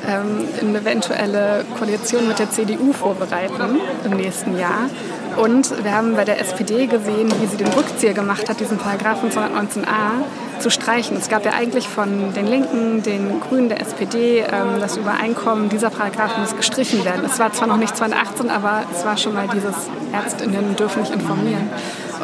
ähm, 0.08 0.48
eine 0.60 0.78
eventuelle 0.78 1.64
Koalition 1.78 2.28
mit 2.28 2.38
der 2.38 2.50
CDU 2.50 2.92
vorbereiten 2.92 3.80
im 4.04 4.16
nächsten 4.16 4.58
Jahr. 4.58 4.88
Und 5.36 5.82
wir 5.82 5.96
haben 5.96 6.14
bei 6.14 6.24
der 6.24 6.40
SPD 6.40 6.86
gesehen, 6.86 7.32
wie 7.40 7.46
sie 7.46 7.56
den 7.56 7.68
Rückzieher 7.68 8.14
gemacht 8.14 8.48
hat, 8.48 8.60
diesen 8.60 8.78
Paragraphen 8.78 9.30
219a 9.30 10.60
zu 10.60 10.70
streichen. 10.70 11.16
Es 11.16 11.28
gab 11.28 11.44
ja 11.44 11.52
eigentlich 11.52 11.88
von 11.88 12.32
den 12.34 12.46
Linken, 12.46 13.02
den 13.02 13.40
Grünen, 13.40 13.68
der 13.68 13.80
SPD 13.80 14.40
ähm, 14.40 14.80
das 14.80 14.96
Übereinkommen, 14.96 15.68
dieser 15.68 15.90
Paragraph 15.90 16.38
muss 16.38 16.56
gestrichen 16.56 17.04
werden. 17.04 17.24
Es 17.24 17.40
war 17.40 17.52
zwar 17.52 17.66
noch 17.66 17.78
nicht 17.78 17.96
2018, 17.96 18.50
aber 18.50 18.82
es 18.94 19.04
war 19.04 19.16
schon 19.16 19.34
mal 19.34 19.48
dieses 19.52 19.74
Ärztinnen 20.12 20.76
dürfen 20.76 21.02
nicht 21.02 21.12
informieren 21.12 21.68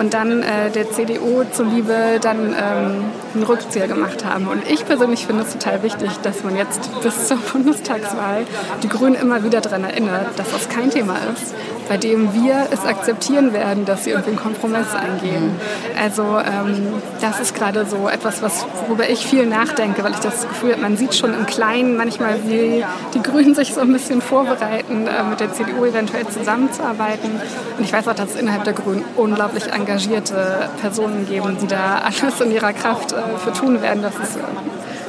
und 0.01 0.14
dann 0.14 0.43
äh, 0.43 0.71
der 0.71 0.90
CDU 0.90 1.45
zuliebe 1.53 2.19
dann 2.21 2.55
ähm, 2.59 3.05
einen 3.35 3.45
Rückzieher 3.45 3.88
gemacht 3.88 4.25
haben. 4.25 4.49
Und 4.49 4.69
ich 4.69 4.85
persönlich 4.85 5.27
finde 5.27 5.43
es 5.43 5.53
total 5.53 5.83
wichtig, 5.83 6.11
dass 6.23 6.43
man 6.43 6.57
jetzt 6.57 6.90
bis 7.03 7.29
zur 7.29 7.37
Bundestagswahl 7.53 8.45
die 8.83 8.88
Grünen 8.88 9.14
immer 9.14 9.45
wieder 9.45 9.61
daran 9.61 9.85
erinnert, 9.85 10.38
dass 10.38 10.51
das 10.51 10.69
kein 10.69 10.90
Thema 10.90 11.16
ist, 11.33 11.55
bei 11.88 11.97
dem 11.97 12.33
wir 12.35 12.69
es 12.71 12.85
akzeptieren 12.85 13.53
werden, 13.53 13.85
dass 13.85 14.05
sie 14.05 14.11
irgendwie 14.11 14.31
einen 14.31 14.38
Kompromiss 14.38 14.95
eingehen. 14.95 15.57
Also 16.01 16.23
ähm, 16.23 16.88
das 17.21 17.40
ist 17.40 17.55
gerade 17.55 17.85
so 17.87 18.09
etwas, 18.09 18.43
was, 18.43 18.66
worüber 18.87 19.09
ich 19.09 19.27
viel 19.27 19.47
nachdenke, 19.47 20.05
weil 20.05 20.12
ich 20.12 20.21
das 20.21 20.47
Gefühl 20.49 20.73
habe, 20.73 20.83
man 20.83 20.97
sieht 20.97 21.14
schon 21.14 21.35
im 21.35 21.47
Kleinen 21.47 21.97
manchmal, 21.97 22.38
wie 22.47 22.85
die 23.14 23.23
Grünen 23.23 23.55
sich 23.55 23.75
so 23.75 23.81
ein 23.81 23.93
bisschen 23.93 24.23
vorbereiten, 24.23 25.07
äh, 25.07 25.25
mit 25.25 25.40
der 25.40 25.53
CDU 25.53 25.85
eventuell 25.85 26.27
zusammenzuarbeiten. 26.29 27.31
Und 27.77 27.85
ich 27.85 27.93
weiß 27.93 28.09
auch, 28.09 28.14
dass 28.14 28.35
es 28.35 28.40
innerhalb 28.40 28.64
der 28.64 28.73
Grünen 28.73 29.05
unglaublich 29.16 29.71
engagierte 29.73 30.69
Personen 30.81 31.27
geben, 31.27 31.57
die 31.61 31.66
da 31.66 32.03
alles 32.05 32.40
in 32.40 32.53
ihrer 32.53 32.73
Kraft 32.73 33.14
äh, 33.20 33.38
für 33.38 33.52
tun 33.52 33.83
werden, 33.83 34.02
dass 34.02 34.14
es 34.14 34.38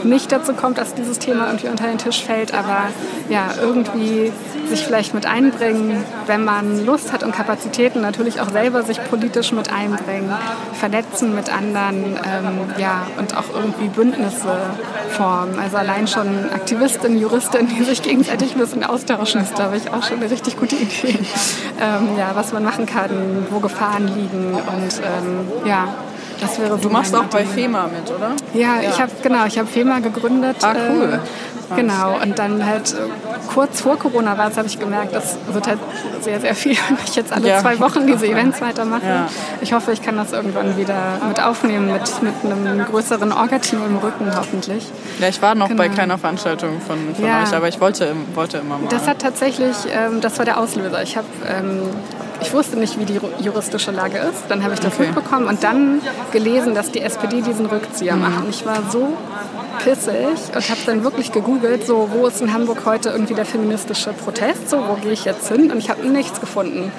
nicht 0.04 0.32
dazu 0.32 0.54
kommt, 0.54 0.78
dass 0.78 0.94
dieses 0.96 1.20
Thema 1.20 1.48
irgendwie 1.48 1.68
unter 1.68 1.86
den 1.86 1.98
Tisch 1.98 2.24
fällt, 2.24 2.54
aber 2.54 2.88
ja, 3.30 3.50
irgendwie 3.62 4.32
sich 4.68 4.86
vielleicht 4.86 5.14
mit 5.14 5.26
einbringen, 5.26 6.04
wenn 6.28 6.46
man 6.46 6.86
Lust 6.86 7.12
hat 7.12 7.24
und 7.24 7.34
Kapazitäten, 7.34 8.02
natürlich 8.02 8.40
auch 8.40 8.50
selber 8.50 8.84
sich 8.84 9.04
politisch 9.04 9.52
mit 9.52 9.72
einbringen, 9.72 10.34
vernetzen 10.74 11.36
mit 11.36 11.54
anderen 11.54 12.16
ähm, 12.16 12.60
ja, 12.78 13.06
und 13.18 13.36
auch 13.36 13.54
irgendwie 13.54 13.90
Bündnisse 13.90 14.56
formen. 15.10 15.60
Also 15.60 15.78
allein 15.78 16.08
schon 16.08 16.50
Aktivistinnen, 16.54 17.20
Juristinnen, 17.20 17.68
die 17.68 17.84
sich 17.84 18.02
gegenseitig 18.02 18.56
ein 18.56 18.60
bisschen 18.60 18.84
austauschen, 18.84 19.42
ist, 19.42 19.56
glaube 19.56 19.78
ich, 19.78 19.92
auch 19.92 20.04
schon 20.04 20.18
eine 20.18 20.32
richtig 20.32 20.58
gute 20.58 20.76
Idee, 20.76 21.20
ähm, 21.82 22.18
ja, 22.18 22.32
was 22.34 22.54
man 22.54 22.64
machen 22.64 22.86
kann, 22.86 23.46
wo 23.50 23.60
Gefahren 23.60 24.08
liegen 24.08 24.54
und 24.54 25.02
ähm, 25.04 25.68
ja, 25.68 25.90
das 26.42 26.60
wäre 26.60 26.78
du 26.78 26.90
machst 26.90 27.16
auch 27.16 27.26
bei 27.26 27.46
FEMA 27.46 27.88
mit, 27.88 28.10
oder? 28.10 28.32
Ja, 28.54 28.82
ja. 28.82 28.90
ich 28.90 29.00
habe 29.00 29.12
genau, 29.22 29.46
ich 29.46 29.58
habe 29.58 29.68
FEMA 29.68 30.00
gegründet. 30.00 30.58
Ah, 30.64 30.74
cool. 30.90 31.20
Äh, 31.72 31.76
genau, 31.76 32.20
und 32.22 32.38
dann 32.40 32.66
halt 32.66 32.94
äh, 32.94 32.98
kurz 33.54 33.82
vor 33.82 33.98
Corona 33.98 34.38
war 34.38 34.50
es, 34.50 34.58
habe 34.58 34.68
ich 34.68 34.80
gemerkt, 34.80 35.14
das 35.14 35.38
wird 35.52 35.68
halt 35.68 35.80
sehr, 36.22 36.40
sehr 36.42 36.56
viel, 36.56 36.76
wenn 36.90 36.98
ich 37.06 37.16
jetzt 37.16 37.32
alle 37.32 37.48
ja. 37.48 37.60
zwei 37.60 37.80
Wochen 37.80 38.08
diese 38.08 38.28
Events 38.28 38.60
weitermache. 38.60 39.06
Ja. 39.06 39.28
Ich 39.62 39.72
hoffe, 39.72 39.92
ich 39.92 40.02
kann 40.02 40.18
das 40.18 40.34
irgendwann 40.34 40.78
wieder 40.78 41.20
mit 41.28 41.42
aufnehmen, 41.42 41.92
mit, 41.92 42.24
mit 42.24 42.34
einem 42.44 42.86
größeren 42.86 43.32
Orga-Team 43.32 43.80
im 43.86 43.98
Rücken 43.98 44.32
hoffentlich. 44.36 44.86
Ja, 45.20 45.28
ich 45.28 45.42
war 45.42 45.54
noch 45.54 45.68
genau. 45.68 45.84
bei 45.84 45.90
keiner 45.90 46.18
Veranstaltung 46.18 46.82
von, 46.82 46.98
von 47.16 47.26
euch, 47.26 47.54
aber 47.54 47.68
ich 47.68 47.80
wollte, 47.80 48.16
wollte 48.34 48.58
immer 48.58 48.80
mal. 48.80 48.88
Das 48.90 49.08
hat 49.08 49.20
tatsächlich, 49.20 49.76
ähm, 49.92 50.22
das 50.22 50.40
war 50.40 50.46
der 50.46 50.60
Auslöser. 50.60 51.04
Ich 51.04 51.18
habe 51.18 51.28
ähm, 51.48 51.82
ich 52.42 52.54
wusste 52.54 52.78
nicht, 52.78 53.00
wie 53.00 53.06
die 53.06 53.20
juristische 53.40 53.92
Lage 53.92 54.18
ist. 54.18 54.44
Dann 54.50 54.64
habe 54.64 54.74
ich 54.74 54.80
das 54.80 54.94
okay. 54.94 55.08
mitbekommen 55.08 55.48
und 55.48 55.64
dann 55.64 56.02
gelesen, 56.32 56.76
dass 56.76 56.92
die 56.92 57.02
SPD 57.02 57.42
diesen 57.42 57.66
Rückzieher 57.68 58.16
mhm. 58.16 58.22
macht. 58.22 58.44
Und 58.44 58.50
ich 58.50 58.66
war 58.66 58.84
so 58.90 59.14
pissig 59.84 60.28
und 60.54 60.70
habe 60.70 60.80
dann 60.86 61.04
wirklich 61.04 61.32
gegoogelt, 61.32 61.86
so 61.86 62.10
wo 62.12 62.28
ist 62.28 62.42
in 62.42 62.54
Hamburg 62.54 62.86
heute 62.86 63.10
irgendwie 63.10 63.34
der 63.34 63.46
feministische 63.46 64.14
Protest, 64.14 64.70
so 64.70 64.78
wo 64.88 64.96
gehe 64.96 65.12
ich 65.12 65.26
jetzt 65.26 65.48
hin 65.48 65.72
und 65.72 65.78
ich 65.78 65.90
habe 65.90 66.06
nichts 66.08 66.40
gefunden. 66.40 66.92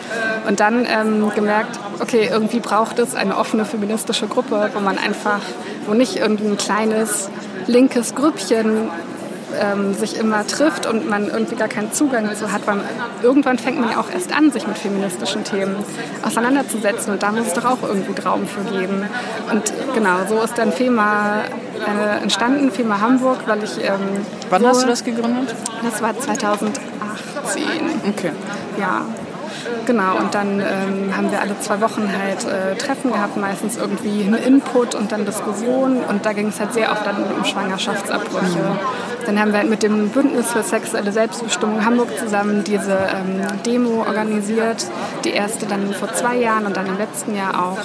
Und 0.49 0.61
dann 0.61 0.87
ähm, 0.89 1.31
gemerkt, 1.35 1.79
okay, 2.01 2.29
irgendwie 2.31 2.61
braucht 2.61 2.99
es 2.99 3.15
eine 3.15 3.37
offene 3.37 3.65
feministische 3.65 4.27
Gruppe, 4.27 4.71
wo 4.75 4.81
man 4.81 4.99
einfach, 4.99 5.41
wo 5.87 5.95
nicht 5.95 6.17
irgendein 6.17 6.57
kleines 6.57 7.31
linkes 7.67 8.15
Grüppchen 8.15 8.91
ähm, 9.61 9.95
sich 9.95 10.19
immer 10.19 10.47
trifft 10.47 10.87
und 10.87 11.09
man 11.09 11.29
irgendwie 11.29 11.57
gar 11.57 11.69
keinen 11.69 11.93
Zugang 11.93 12.27
dazu 12.29 12.51
hat, 12.53 12.67
weil 12.67 12.81
irgendwann 13.23 13.59
fängt 13.59 13.81
man 13.81 13.91
ja 13.91 14.01
auch 14.01 14.11
erst 14.11 14.37
an, 14.37 14.51
sich 14.51 14.67
mit 14.67 14.79
feministischen 14.79 15.45
Themen 15.45 15.77
auseinanderzusetzen 16.23 17.12
und 17.12 17.23
da 17.23 17.33
muss 17.33 17.49
es 17.49 17.53
doch 17.55 17.65
auch 17.65 17.83
irgendwie 17.83 18.21
Raum 18.21 18.47
für 18.47 18.62
geben. 18.71 19.05
Und 19.51 19.73
genau, 19.95 20.19
so 20.29 20.41
ist 20.43 20.57
dann 20.59 20.73
FEMA 20.73 21.43
äh, 21.87 22.23
entstanden, 22.23 22.71
FEMA 22.71 23.01
Hamburg, 23.01 23.38
weil 23.47 23.62
ich... 23.62 23.79
Ähm, 23.79 24.27
Wann 24.51 24.67
hast 24.67 24.83
du 24.83 24.87
das 24.87 25.05
gegründet? 25.05 25.55
Das 25.83 26.03
war 26.03 26.19
2018. 26.19 26.83
Okay. 28.09 28.33
Ja, 28.79 29.03
Genau, 29.87 30.17
und 30.17 30.35
dann 30.35 30.61
ähm, 30.61 31.17
haben 31.17 31.31
wir 31.31 31.41
alle 31.41 31.59
zwei 31.61 31.81
Wochen 31.81 32.09
halt 32.17 32.45
äh, 32.45 32.77
Treffen 32.77 33.13
gehabt, 33.13 33.37
meistens 33.37 33.77
irgendwie 33.77 34.23
einen 34.25 34.35
Input 34.35 34.95
und 34.95 35.13
dann 35.13 35.25
Diskussionen. 35.25 36.03
Und 36.05 36.25
da 36.25 36.33
ging 36.33 36.49
es 36.49 36.61
halt 36.61 36.73
sehr 36.73 36.93
oft 36.93 37.07
dann 37.07 37.17
um 37.25 37.45
Schwangerschaftsabbrüche. 37.45 38.59
Mhm. 38.59 39.27
Dann 39.27 39.41
haben 39.41 39.53
wir 39.53 39.59
halt 39.59 39.71
mit 39.71 39.83
dem 39.83 40.09
Bündnis 40.09 40.51
für 40.53 40.63
sexuelle 40.63 41.13
Selbstbestimmung 41.13 41.85
Hamburg 41.85 42.09
zusammen 42.19 42.65
diese 42.65 42.93
ähm, 42.93 43.41
Demo 43.65 44.05
organisiert. 44.05 44.87
Die 45.25 45.31
erste 45.31 45.67
dann 45.67 45.93
vor 45.95 46.13
zwei 46.13 46.37
Jahren 46.37 46.67
und 46.67 46.77
dann 46.77 46.87
im 46.87 46.99
letzten 46.99 47.37
Jahr 47.37 47.63
auch. 47.63 47.79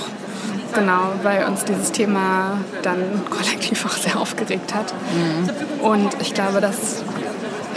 Genau, 0.74 1.14
weil 1.24 1.46
uns 1.46 1.64
dieses 1.66 1.92
Thema 1.92 2.60
dann 2.84 2.98
kollektiv 3.30 3.86
auch 3.86 3.98
sehr 3.98 4.20
aufgeregt 4.20 4.74
hat. 4.76 4.94
Mhm. 5.14 5.86
Und 5.86 6.22
ich 6.22 6.34
glaube, 6.34 6.62
dass 6.62 7.04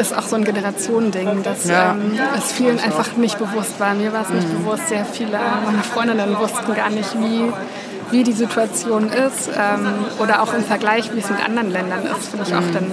ist 0.01 0.17
auch 0.17 0.23
so 0.23 0.37
ein 0.37 0.45
Generationending, 0.45 1.43
dass 1.43 1.69
ja. 1.69 1.93
ähm, 1.93 2.19
es 2.37 2.53
vielen 2.53 2.81
einfach 2.81 3.17
nicht 3.17 3.39
bewusst 3.39 3.79
war. 3.79 3.95
Mir 3.95 4.13
war 4.13 4.23
es 4.23 4.31
nicht 4.31 4.49
mhm. 4.49 4.65
bewusst. 4.65 4.89
Sehr 4.89 5.05
viele 5.05 5.39
meiner 5.65 5.83
Freundinnen 5.83 6.37
wussten 6.39 6.75
gar 6.75 6.91
nicht, 6.91 7.15
wie, 7.21 7.53
wie 8.11 8.25
die 8.25 8.33
Situation 8.33 9.11
ist 9.11 9.51
ähm, 9.57 9.87
oder 10.19 10.43
auch 10.43 10.55
im 10.55 10.65
Vergleich, 10.65 11.15
wie 11.15 11.19
es 11.19 11.31
mit 11.31 11.45
anderen 11.45 11.71
Ländern 11.71 12.03
ist, 12.07 12.31
finde 12.31 12.47
ich 12.47 12.53
mhm. 12.53 12.59
auch 12.59 12.73
dann 12.73 12.91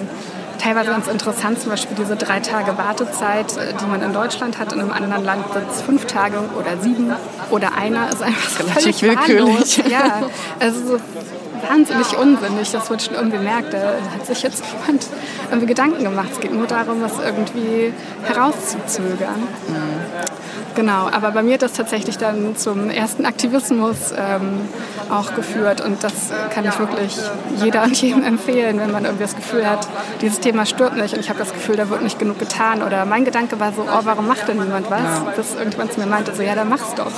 teilweise 0.58 0.90
ganz 0.92 1.08
interessant, 1.08 1.62
zum 1.62 1.72
Beispiel 1.72 1.96
diese 1.98 2.16
drei 2.16 2.40
Tage 2.40 2.78
Wartezeit, 2.78 3.56
äh, 3.58 3.74
die 3.80 3.86
man 3.86 4.02
in 4.02 4.14
Deutschland 4.14 4.60
hat. 4.60 4.74
In 4.74 4.82
einem 4.82 4.92
anderen 4.92 5.24
Land 5.24 5.54
sind 5.54 5.66
es 5.72 5.82
fünf 5.82 6.06
Tage 6.06 6.38
oder 6.60 6.78
sieben 6.82 7.14
oder 7.50 7.76
einer 7.76 8.10
ist 8.10 8.22
einfach 8.22 8.50
so 8.50 8.64
relativ 8.66 9.02
willkürlich. 9.02 9.78
Ja, 9.90 10.24
also 10.60 10.88
so 10.88 11.00
wahnsinnig 11.62 12.18
unsinnig. 12.18 12.72
Das 12.72 12.90
wird 12.90 13.02
schon 13.02 13.16
irgendwie 13.16 13.40
merkt. 13.40 13.74
Da 13.74 13.94
hat 14.14 14.26
sich 14.26 14.44
jetzt 14.44 14.64
niemand 14.74 15.06
irgendwie 15.50 15.68
Gedanken 15.68 16.04
gemacht. 16.04 16.30
Es 16.32 16.40
geht 16.40 16.54
nur 16.54 16.68
darum, 16.68 17.02
was 17.02 17.20
irgendwie 17.20 17.94
herauszuzögern. 18.24 19.40
Mhm. 19.68 20.27
Genau, 20.78 21.10
aber 21.12 21.32
bei 21.32 21.42
mir 21.42 21.56
hat 21.56 21.64
das 21.64 21.74
tatsächlich 21.74 22.20
dann 22.20 22.56
zum 22.56 22.92
ersten 22.92 23.26
Aktivismus 23.26 24.14
ähm, 24.16 24.62
auch 25.10 25.34
geführt 25.34 25.82
und 25.82 26.04
das 26.04 26.32
kann 26.54 26.66
ich 26.66 26.78
wirklich 26.78 27.18
jeder 27.56 27.82
und 27.82 28.00
jedem 28.00 28.24
empfehlen, 28.24 28.80
wenn 28.80 28.92
man 28.92 29.06
irgendwie 29.06 29.24
das 29.24 29.36
Gefühl 29.36 29.68
hat, 29.68 29.88
dieses 30.22 30.40
Thema 30.40 30.68
stört 30.68 30.96
mich 30.96 31.14
und 31.14 31.20
ich 31.20 31.30
habe 31.30 31.40
das 31.40 31.52
Gefühl, 31.52 31.78
da 31.78 31.90
wird 31.90 32.04
nicht 32.04 32.20
genug 32.20 32.38
getan 32.38 32.84
oder 32.84 33.06
mein 33.06 33.26
Gedanke 33.26 33.60
war 33.60 33.74
so, 33.74 33.82
oh, 33.82 34.02
warum 34.04 34.28
macht 34.28 34.48
denn 34.48 34.60
niemand 34.60 34.92
was? 34.92 35.02
Ja. 35.02 35.34
Bis 35.36 35.56
irgendwann 35.56 35.90
zu 35.90 36.00
mir 36.00 36.06
meinte, 36.06 36.36
so, 36.36 36.44
ja, 36.44 36.54
dann 36.54 36.70
mach's 36.70 36.94
doch. 36.94 37.08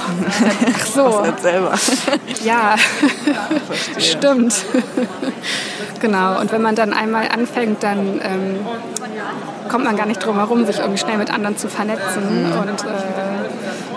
Ach 0.79 0.85
so. 0.85 1.21
Mach's 1.25 1.41
selber. 1.41 1.73
Ja, 2.41 2.75
stimmt. 3.97 4.39
und 4.53 5.99
genau. 5.99 6.39
Und 6.39 6.53
wenn 6.53 6.61
man 6.61 6.75
dann 6.75 6.93
einmal 6.93 7.27
anfängt, 7.27 7.83
dann 7.83 8.21
ähm, 8.23 8.59
kommt 9.69 9.85
man 9.85 9.95
gar 9.95 10.05
nicht 10.05 10.25
drum 10.25 10.37
herum, 10.37 10.65
sich 10.65 10.79
irgendwie 10.79 10.97
schnell 10.97 11.17
mit 11.17 11.31
anderen 11.31 11.57
zu 11.57 11.69
vernetzen. 11.69 12.49
Mhm. 12.49 12.59
Und 12.59 12.83
äh, 12.83 13.48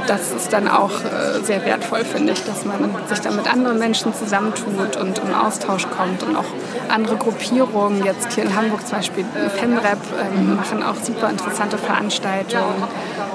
das 0.07 0.33
ist 0.33 0.53
dann 0.53 0.69
auch 0.69 0.91
äh, 0.91 1.43
sehr 1.43 1.65
wertvoll, 1.65 2.05
finde 2.05 2.33
ich, 2.33 2.45
dass 2.45 2.65
man 2.65 2.91
sich 3.09 3.21
dann 3.21 3.37
mit 3.37 3.53
anderen 3.53 3.79
Menschen 3.79 4.15
zusammentut 4.15 4.97
und 4.97 5.19
im 5.19 5.35
Austausch 5.35 5.87
kommt 5.97 6.23
und 6.23 6.37
auch 6.37 6.45
andere 6.89 7.17
Gruppierungen, 7.17 8.05
jetzt 8.05 8.33
hier 8.33 8.45
in 8.45 8.55
Hamburg 8.55 8.87
zum 8.87 8.99
Beispiel 8.99 9.25
FemRap, 9.57 9.99
ähm, 10.21 10.57
machen 10.57 10.83
auch 10.83 10.97
super 10.97 11.31
interessante 11.31 11.79
Veranstaltungen. 11.79 12.85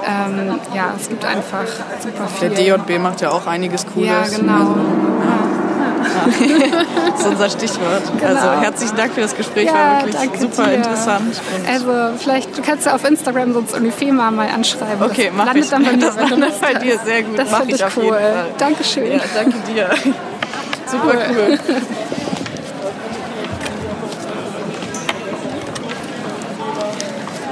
Ähm, 0.06 0.60
ja, 0.74 0.94
es 0.98 1.08
gibt 1.08 1.24
einfach 1.24 1.66
super 2.00 2.28
viel. 2.28 2.50
Der 2.50 2.76
DJB 2.78 2.98
macht 2.98 3.20
ja 3.20 3.30
auch 3.30 3.46
einiges 3.46 3.86
Cooles. 3.86 4.08
Ja, 4.08 4.38
genau. 4.38 4.76
Also, 6.24 6.30
das 7.10 7.20
ist 7.20 7.26
unser 7.26 7.50
Stichwort. 7.50 8.02
Genau. 8.18 8.34
Also 8.34 8.60
herzlichen 8.60 8.96
Dank 8.96 9.12
für 9.12 9.20
das 9.20 9.36
Gespräch, 9.36 9.66
ja, 9.66 9.74
war 9.74 10.04
wirklich 10.04 10.40
super 10.40 10.66
dir. 10.66 10.74
interessant. 10.74 11.40
also 11.68 11.92
vielleicht, 12.18 12.56
du 12.56 12.62
kannst 12.62 12.86
ja 12.86 12.94
auf 12.94 13.04
Instagram 13.04 13.52
sonst 13.52 13.74
Unifema 13.74 14.30
mal 14.30 14.48
anschreiben. 14.48 15.02
Okay, 15.02 15.30
mach 15.34 15.46
landet 15.46 15.64
ich. 15.64 15.70
Dann 15.70 15.84
bei 15.84 15.96
das 15.96 16.16
landet 16.16 16.60
bei 16.60 16.74
dir, 16.74 16.98
sehr 17.04 17.22
gut. 17.22 17.38
Das 17.38 17.54
finde 17.56 17.74
ich, 17.74 17.80
ich 17.82 17.96
cool. 17.96 18.20
Dankeschön. 18.58 19.12
Ja, 19.12 19.20
danke 19.34 19.58
dir. 19.72 19.90
super 20.86 21.14
cool. 21.30 21.58
cool. 21.68 21.78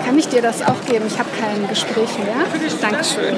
Kann 0.06 0.18
ich 0.20 0.28
dir 0.28 0.40
das 0.40 0.62
auch 0.62 0.80
geben? 0.86 1.04
Ich 1.08 1.18
habe 1.18 1.28
kein 1.38 1.68
Gespräch 1.68 2.08
mehr. 2.18 2.46
Dankeschön. 2.80 3.36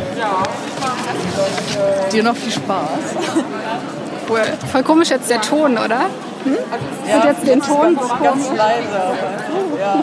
Dir 2.12 2.22
noch 2.22 2.36
viel 2.36 2.52
Spaß 2.52 3.96
cool. 4.28 4.42
Voll 4.70 4.82
komisch 4.82 5.10
jetzt 5.10 5.30
der 5.30 5.40
Ton, 5.40 5.78
oder? 5.78 6.10
Hm? 6.44 6.54
Und 6.54 6.58
jetzt, 7.06 7.24
jetzt 7.24 7.46
den 7.46 7.60
Ton 7.60 7.96
ganz, 7.96 8.08
ganz 8.22 8.48
leise. 8.50 9.00
Aber, 9.00 9.16
ja. 9.80 10.02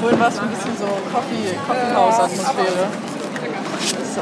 Vorhin 0.00 0.20
war 0.20 0.28
es 0.28 0.38
ein 0.38 0.48
bisschen 0.48 0.76
so 0.78 0.86
Coffee, 1.12 1.58
Coffeehouse-Atmosphäre. 1.66 2.86
So. 4.14 4.20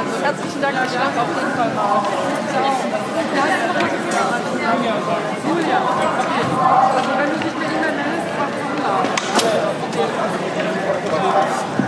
Also, 0.00 0.24
herzlichen 0.24 0.60
Dank, 0.62 0.74
ich 0.84 0.90
schlafe 0.90 1.20
auf 1.20 1.28
jeden 1.28 1.54
Fall 1.56 1.70
mal. 1.74 2.02
Julia, 5.48 5.78
also, 6.96 7.10
wenn 7.18 7.30
du 7.30 7.36
dich 7.38 7.54
bei 7.54 7.64
ihm 7.64 7.80
meldest, 7.80 8.28
mach 11.58 11.79